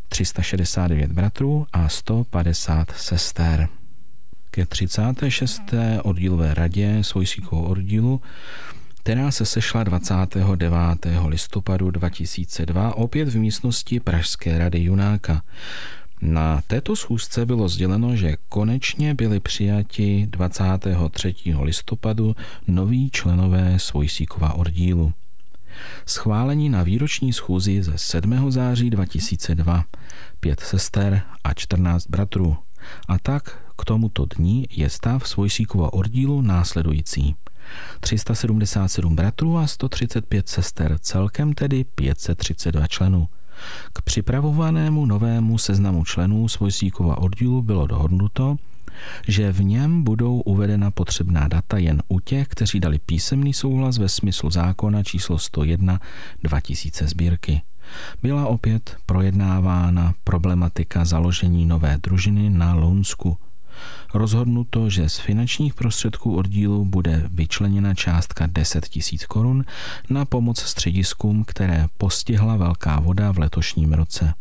369 0.09 1.13
bratrů 1.13 1.67
a 1.73 1.89
150 1.89 2.91
sester. 2.91 3.69
Ke 4.51 4.67
36. 4.67 5.63
oddílové 6.03 6.55
radě 6.55 6.99
Svojsíkovou 7.03 7.63
oddílu 7.63 8.21
která 9.07 9.31
se 9.31 9.47
sešla 9.47 9.85
29. 9.85 10.77
listopadu 11.27 11.91
2002 11.91 12.97
opět 12.97 13.29
v 13.29 13.37
místnosti 13.39 14.01
Pražské 14.01 14.59
rady 14.59 14.81
Junáka. 14.81 15.43
Na 16.21 16.63
této 16.67 16.97
schůzce 16.97 17.47
bylo 17.47 17.69
sděleno, 17.69 18.17
že 18.17 18.37
konečně 18.49 19.15
byli 19.15 19.41
přijati 19.41 20.27
23. 20.31 21.35
listopadu 21.61 22.37
noví 22.67 23.11
členové 23.11 23.79
Svojsíkova 23.79 24.53
oddílu. 24.53 25.13
Schválení 26.07 26.69
na 26.69 26.83
výroční 26.83 27.33
schůzi 27.33 27.83
ze 27.83 27.99
7. 27.99 28.51
září 28.51 28.91
2002, 28.91 29.85
pět 30.41 30.61
sester 30.61 31.23
a 31.45 31.55
14 31.55 32.07
bratrů. 32.07 32.57
A 33.09 33.19
tak 33.19 33.59
k 33.79 33.85
tomuto 33.85 34.27
dní 34.37 34.67
je 34.71 34.91
stav 34.91 35.29
Svojsíkova 35.29 35.93
oddílu 35.93 36.41
následující. 36.41 37.37
377 38.01 39.17
bratrů 39.17 39.59
a 39.59 39.67
135 39.67 40.49
sester, 40.49 40.99
celkem 41.01 41.53
tedy 41.53 41.85
532 41.85 42.87
členů. 42.87 43.29
K 43.93 44.03
připravovanému 44.03 45.07
novému 45.07 45.59
seznamu 45.59 46.05
členů 46.05 46.49
Svojsíkova 46.49 47.19
oddílu 47.19 47.63
bylo 47.63 47.87
dohodnuto, 47.87 48.57
že 49.29 49.53
v 49.53 49.65
něm 49.65 50.03
budou 50.03 50.41
uvedena 50.41 50.91
potřebná 50.91 51.49
data 51.49 51.79
jen 51.79 52.03
u 52.09 52.21
těch, 52.21 52.49
kteří 52.49 52.81
dali 52.81 52.99
písemný 52.99 53.55
souhlas 53.55 53.99
ve 53.99 54.09
smyslu 54.09 54.51
zákona 54.51 55.03
číslo 55.03 55.39
101 55.39 56.01
2000 56.43 57.09
sbírky. 57.09 57.63
Byla 58.23 58.47
opět 58.47 58.97
projednávána 59.07 60.15
problematika 60.25 61.05
založení 61.05 61.67
nové 61.67 61.99
družiny 62.03 62.51
na 62.51 62.75
Lounsku 62.75 63.37
rozhodnuto, 64.15 64.91
že 64.91 65.09
z 65.09 65.19
finančních 65.19 65.75
prostředků 65.75 66.37
oddílu 66.37 66.85
bude 66.85 67.23
vyčleněna 67.33 67.95
částka 67.95 68.47
10 68.47 68.89
000 68.97 69.05
korun 69.29 69.65
na 70.11 70.25
pomoc 70.25 70.61
střediskům, 70.61 71.45
které 71.45 71.87
postihla 71.99 72.57
velká 72.57 73.01
voda 73.01 73.33
v 73.33 73.39
letošním 73.39 73.93
roce. 73.93 74.35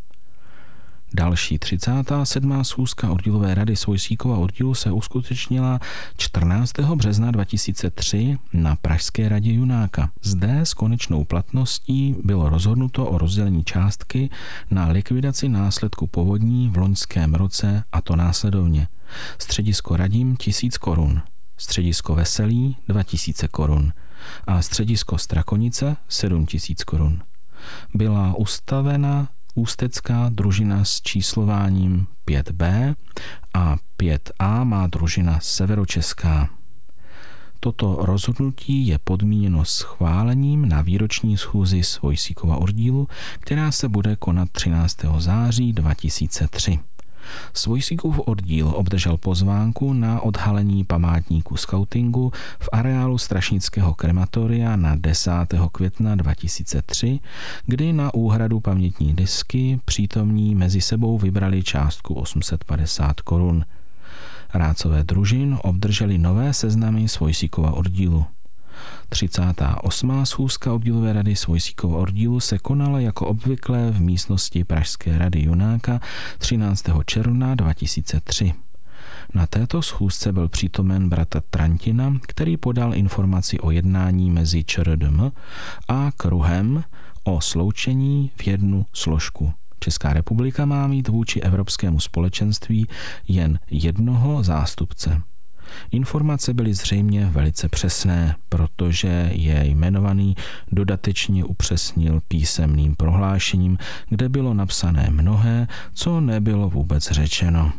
Další 1.17 1.60
37. 1.60 2.63
schůzka 2.63 3.12
oddílové 3.12 3.56
rady 3.56 3.75
Svojsíkova 3.75 4.38
oddílu 4.38 4.73
se 4.73 4.91
uskutečnila 4.91 5.80
14. 6.17 6.71
března 6.95 7.32
2003 7.32 8.38
na 8.54 8.75
Pražské 8.75 9.30
radě 9.30 9.51
Junáka. 9.51 10.10
Zde 10.21 10.60
s 10.60 10.73
konečnou 10.73 11.23
platností 11.23 12.15
bylo 12.23 12.49
rozhodnuto 12.49 13.06
o 13.06 13.17
rozdělení 13.17 13.63
částky 13.63 14.30
na 14.71 14.88
likvidaci 14.88 15.49
následku 15.49 16.08
povodní 16.08 16.69
v 16.69 16.78
loňském 16.78 17.36
roce 17.36 17.84
a 17.91 18.01
to 18.01 18.15
následovně. 18.15 18.88
Středisko 19.39 19.97
Radím 19.97 20.36
1000 20.38 20.78
korun, 20.78 21.21
středisko 21.58 22.15
Veselí 22.15 22.78
2000 22.88 23.47
korun 23.47 23.93
a 24.47 24.62
středisko 24.62 25.17
Strakonice 25.17 25.97
7000 26.08 26.84
korun. 26.84 27.21
Byla 27.93 28.34
ustavena 28.38 29.28
ústecká 29.55 30.29
družina 30.29 30.85
s 30.85 31.01
číslováním 31.01 32.07
5B 32.27 32.95
a 33.53 33.77
5A 33.97 34.63
má 34.63 34.87
družina 34.87 35.39
severočeská. 35.41 36.49
Toto 37.59 37.97
rozhodnutí 38.01 38.87
je 38.87 38.97
podmíněno 38.97 39.65
schválením 39.65 40.69
na 40.69 40.81
výroční 40.81 41.37
schůzi 41.37 41.83
Svojsíkova 41.83 42.57
oddílu, 42.57 43.07
která 43.39 43.71
se 43.71 43.89
bude 43.89 44.15
konat 44.15 44.51
13. 44.51 44.97
září 45.17 45.73
2003. 45.73 46.79
Svojsíkův 47.53 48.19
oddíl 48.19 48.67
obdržel 48.75 49.17
pozvánku 49.17 49.93
na 49.93 50.21
odhalení 50.21 50.83
památníku 50.83 51.57
skautingu 51.57 52.31
v 52.59 52.69
areálu 52.71 53.17
Strašnického 53.17 53.93
krematoria 53.93 54.75
na 54.75 54.95
10. 54.95 55.31
května 55.71 56.15
2003, 56.15 57.19
kdy 57.65 57.93
na 57.93 58.13
úhradu 58.13 58.59
pamětní 58.59 59.13
disky 59.13 59.79
přítomní 59.85 60.55
mezi 60.55 60.81
sebou 60.81 61.17
vybrali 61.17 61.63
částku 61.63 62.13
850 62.13 63.21
korun. 63.21 63.65
Rácové 64.53 65.03
družin 65.03 65.57
obdrželi 65.61 66.17
nové 66.17 66.53
seznamy 66.53 67.07
Svojsíkova 67.07 67.71
oddílu. 67.71 68.25
38. 69.10 70.26
schůzka 70.26 70.74
oddílové 70.74 71.13
rady 71.13 71.36
Svojsíkova 71.36 71.98
oddílu 71.98 72.39
se 72.39 72.58
konala 72.58 73.00
jako 73.00 73.28
obvykle 73.28 73.91
v 73.91 74.02
místnosti 74.02 74.63
Pražské 74.63 75.17
rady 75.17 75.41
Junáka 75.41 76.00
13. 76.38 76.86
června 77.06 77.56
2003. 77.56 78.54
Na 79.34 79.48
této 79.48 79.82
schůzce 79.82 80.32
byl 80.32 80.50
přítomen 80.50 81.10
bratr 81.10 81.41
Trantina, 81.50 82.13
který 82.21 82.58
podal 82.58 82.95
informaci 82.95 83.60
o 83.60 83.71
jednání 83.71 84.32
mezi 84.32 84.63
ČRDM 84.63 85.32
a 85.88 86.12
kruhem 86.17 86.84
o 87.24 87.41
sloučení 87.41 88.32
v 88.36 88.48
jednu 88.48 88.86
složku. 88.93 89.54
Česká 89.80 90.13
republika 90.13 90.65
má 90.65 90.88
mít 90.88 91.08
vůči 91.08 91.41
Evropskému 91.41 92.00
společenství 92.00 92.88
jen 93.28 93.60
jednoho 93.71 94.43
zástupce. 94.43 95.21
Informace 95.91 96.54
byly 96.54 96.73
zřejmě 96.73 97.25
velice 97.25 97.69
přesné, 97.69 98.36
protože 98.49 99.30
je 99.34 99.65
jmenovaný 99.65 100.36
dodatečně 100.71 101.43
upřesnil 101.45 102.19
písemným 102.28 102.95
prohlášením, 102.95 103.78
kde 104.10 104.30
bylo 104.30 104.54
napsané 104.54 105.08
mnohé, 105.12 105.67
co 105.93 106.21
nebylo 106.21 106.69
vůbec 106.69 107.12
řečeno. 107.12 107.71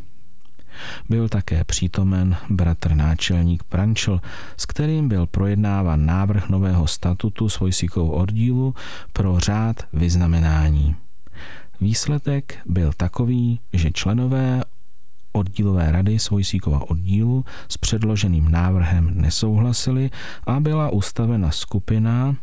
Byl 1.09 1.29
také 1.29 1.65
přítomen 1.65 2.37
bratr 2.51 2.95
náčelník 2.95 3.63
Prančel, 3.63 4.21
s 4.57 4.67
kterým 4.67 5.09
byl 5.09 5.27
projednáván 5.27 6.07
návrh 6.07 6.49
nového 6.49 6.87
statutu 6.87 7.49
svojsíkovou 7.49 8.11
oddílu 8.11 8.75
pro 9.13 9.41
řád 9.41 9.77
vyznamenání. 9.93 10.97
Výsledek 11.81 12.59
byl 12.67 12.93
takový, 12.97 13.61
že 13.73 13.91
členové 13.91 14.63
oddílové 15.37 15.93
rady 15.93 16.19
Svojsíkova 16.19 16.91
oddílu 16.91 17.45
s 17.69 17.77
předloženým 17.77 18.51
návrhem 18.51 19.11
nesouhlasili 19.15 20.11
a 20.47 20.61
byla 20.61 20.91
ustavena 20.91 21.51
skupina 21.51 22.37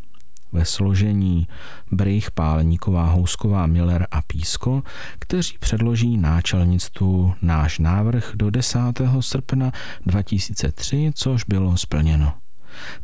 ve 0.51 0.65
složení 0.65 1.47
Brych, 1.91 2.31
Pálníková, 2.31 3.05
Housková, 3.05 3.67
Miller 3.67 4.07
a 4.11 4.21
Písko, 4.21 4.83
kteří 5.19 5.57
předloží 5.59 6.17
náčelnictvu 6.17 7.33
náš 7.41 7.79
návrh 7.79 8.31
do 8.35 8.49
10. 8.49 8.79
srpna 9.19 9.71
2003, 10.05 11.11
což 11.15 11.43
bylo 11.43 11.77
splněno. 11.77 12.42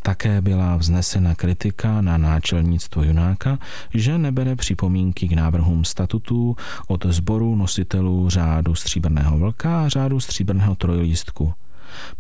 Také 0.02 0.42
byla 0.42 0.76
vznesena 0.76 1.36
kritika 1.36 2.02
na 2.02 2.18
náčelnictvo 2.18 3.04
Junáka, 3.04 3.60
že 3.94 4.18
nebere 4.18 4.56
připomínky 4.56 5.28
k 5.28 5.34
návrhům 5.34 5.86
statutů 5.86 6.56
od 6.88 7.06
sboru 7.06 7.56
nositelů 7.56 8.30
řádu 8.30 8.76
Stříbrného 8.76 9.38
vlka 9.38 9.84
a 9.84 9.90
řádu 9.90 10.20
Stříbrného 10.20 10.76
trojlístku. 10.76 11.54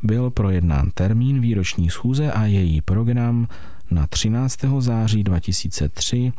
Byl 0.04 0.30
projednán 0.30 0.92
termín 0.94 1.40
výroční 1.40 1.90
schůze 1.90 2.32
a 2.32 2.46
její 2.46 2.82
program 2.82 3.48
na 3.92 4.08
13. 4.08 4.60
září 4.80 5.24
2003 5.24 6.34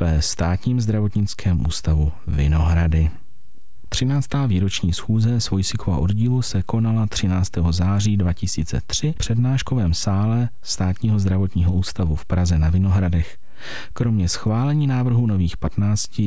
ve 0.00 0.22
státním 0.22 0.80
zdravotnickém 0.80 1.66
ústavu 1.66 2.12
Vinohrady. 2.26 3.10
13. 3.94 4.28
výroční 4.46 4.92
schůze 4.92 5.40
Svojsikova 5.40 5.96
oddílu 5.96 6.42
se 6.42 6.62
konala 6.62 7.06
13. 7.06 7.50
září 7.70 8.16
2003 8.16 9.12
v 9.12 9.18
přednáškovém 9.18 9.94
sále 9.94 10.48
Státního 10.62 11.18
zdravotního 11.18 11.72
ústavu 11.72 12.14
v 12.16 12.24
Praze 12.24 12.58
na 12.58 12.70
Vinohradech. 12.70 13.38
Kromě 13.92 14.28
schválení 14.28 14.86
návrhu 14.86 15.26
nových 15.26 15.56
15 15.56 16.20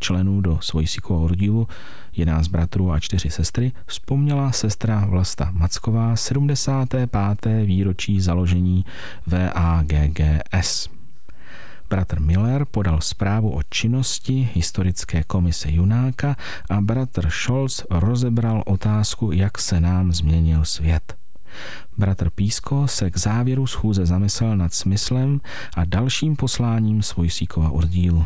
členů 0.00 0.40
do 0.40 0.58
Svojsikova 0.60 1.20
oddílu, 1.20 1.68
11 2.16 2.48
bratrů 2.48 2.92
a 2.92 3.00
4 3.00 3.30
sestry, 3.30 3.72
vzpomněla 3.86 4.52
sestra 4.52 5.06
Vlasta 5.06 5.50
Macková 5.52 6.16
75. 6.16 7.66
výročí 7.66 8.20
založení 8.20 8.84
VAGGS. 9.26 10.93
Bratr 11.94 12.20
Miller 12.20 12.64
podal 12.70 13.00
zprávu 13.00 13.50
o 13.54 13.62
činnosti 13.62 14.50
historické 14.54 15.22
komise 15.22 15.70
Junáka 15.70 16.36
a 16.70 16.80
bratr 16.80 17.30
Scholz 17.30 17.86
rozebral 17.90 18.62
otázku, 18.66 19.32
jak 19.32 19.58
se 19.58 19.80
nám 19.80 20.12
změnil 20.12 20.64
svět. 20.64 21.16
Bratr 21.98 22.30
Písko 22.30 22.88
se 22.88 23.10
k 23.10 23.18
závěru 23.18 23.66
schůze 23.66 24.06
zamyslel 24.06 24.56
nad 24.56 24.74
smyslem 24.74 25.40
a 25.76 25.84
dalším 25.84 26.36
posláním 26.36 27.02
Svojsíkova 27.02 27.70
oddílu. 27.70 28.24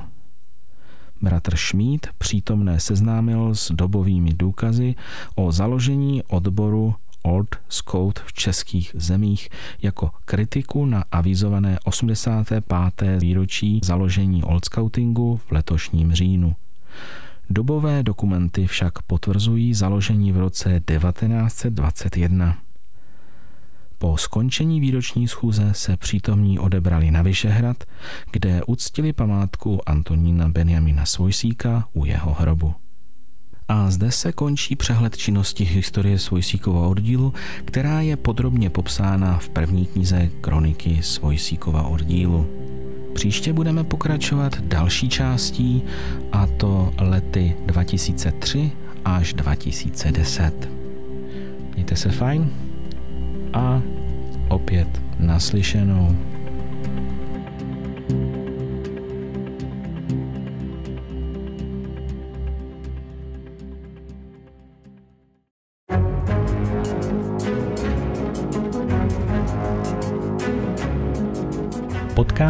Bratr 1.20 1.56
Šmít 1.56 2.06
přítomné 2.18 2.80
seznámil 2.80 3.54
s 3.54 3.72
dobovými 3.72 4.32
důkazy 4.32 4.94
o 5.34 5.52
založení 5.52 6.22
odboru 6.22 6.94
Old 7.22 7.56
Scout 7.68 8.18
v 8.18 8.32
českých 8.32 8.92
zemích 8.94 9.48
jako 9.82 10.10
kritiku 10.24 10.86
na 10.86 11.04
avizované 11.12 11.78
85. 11.84 13.18
výročí 13.18 13.80
založení 13.84 14.44
Old 14.44 14.64
Scoutingu 14.64 15.36
v 15.36 15.52
letošním 15.52 16.12
říjnu. 16.12 16.54
Dobové 17.50 18.02
dokumenty 18.02 18.66
však 18.66 19.02
potvrzují 19.02 19.74
založení 19.74 20.32
v 20.32 20.38
roce 20.38 20.80
1921. 20.86 22.58
Po 23.98 24.16
skončení 24.16 24.80
výroční 24.80 25.28
schůze 25.28 25.70
se 25.74 25.96
přítomní 25.96 26.58
odebrali 26.58 27.10
na 27.10 27.22
Vyšehrad, 27.22 27.84
kde 28.30 28.64
uctili 28.64 29.12
památku 29.12 29.80
Antonína 29.86 30.48
Benjamina 30.48 31.06
Svojsíka 31.06 31.88
u 31.92 32.04
jeho 32.04 32.34
hrobu. 32.34 32.74
A 33.68 33.90
zde 33.90 34.10
se 34.10 34.32
končí 34.32 34.76
přehled 34.76 35.16
činnosti 35.16 35.64
historie 35.64 36.18
Svojsíkova 36.18 36.86
oddílu, 36.86 37.34
která 37.64 38.00
je 38.00 38.16
podrobně 38.16 38.70
popsána 38.70 39.38
v 39.38 39.48
první 39.48 39.86
knize 39.86 40.30
Kroniky 40.40 41.02
Svojsíkova 41.02 41.82
oddílu. 41.82 42.46
Příště 43.14 43.52
budeme 43.52 43.84
pokračovat 43.84 44.60
další 44.60 45.08
částí, 45.08 45.82
a 46.32 46.46
to 46.46 46.92
lety 46.98 47.56
2003 47.66 48.72
až 49.04 49.34
2010. 49.34 50.68
Mějte 51.74 51.96
se 51.96 52.10
fajn 52.10 52.50
a 53.52 53.82
opět 54.48 55.02
naslyšenou. 55.18 56.16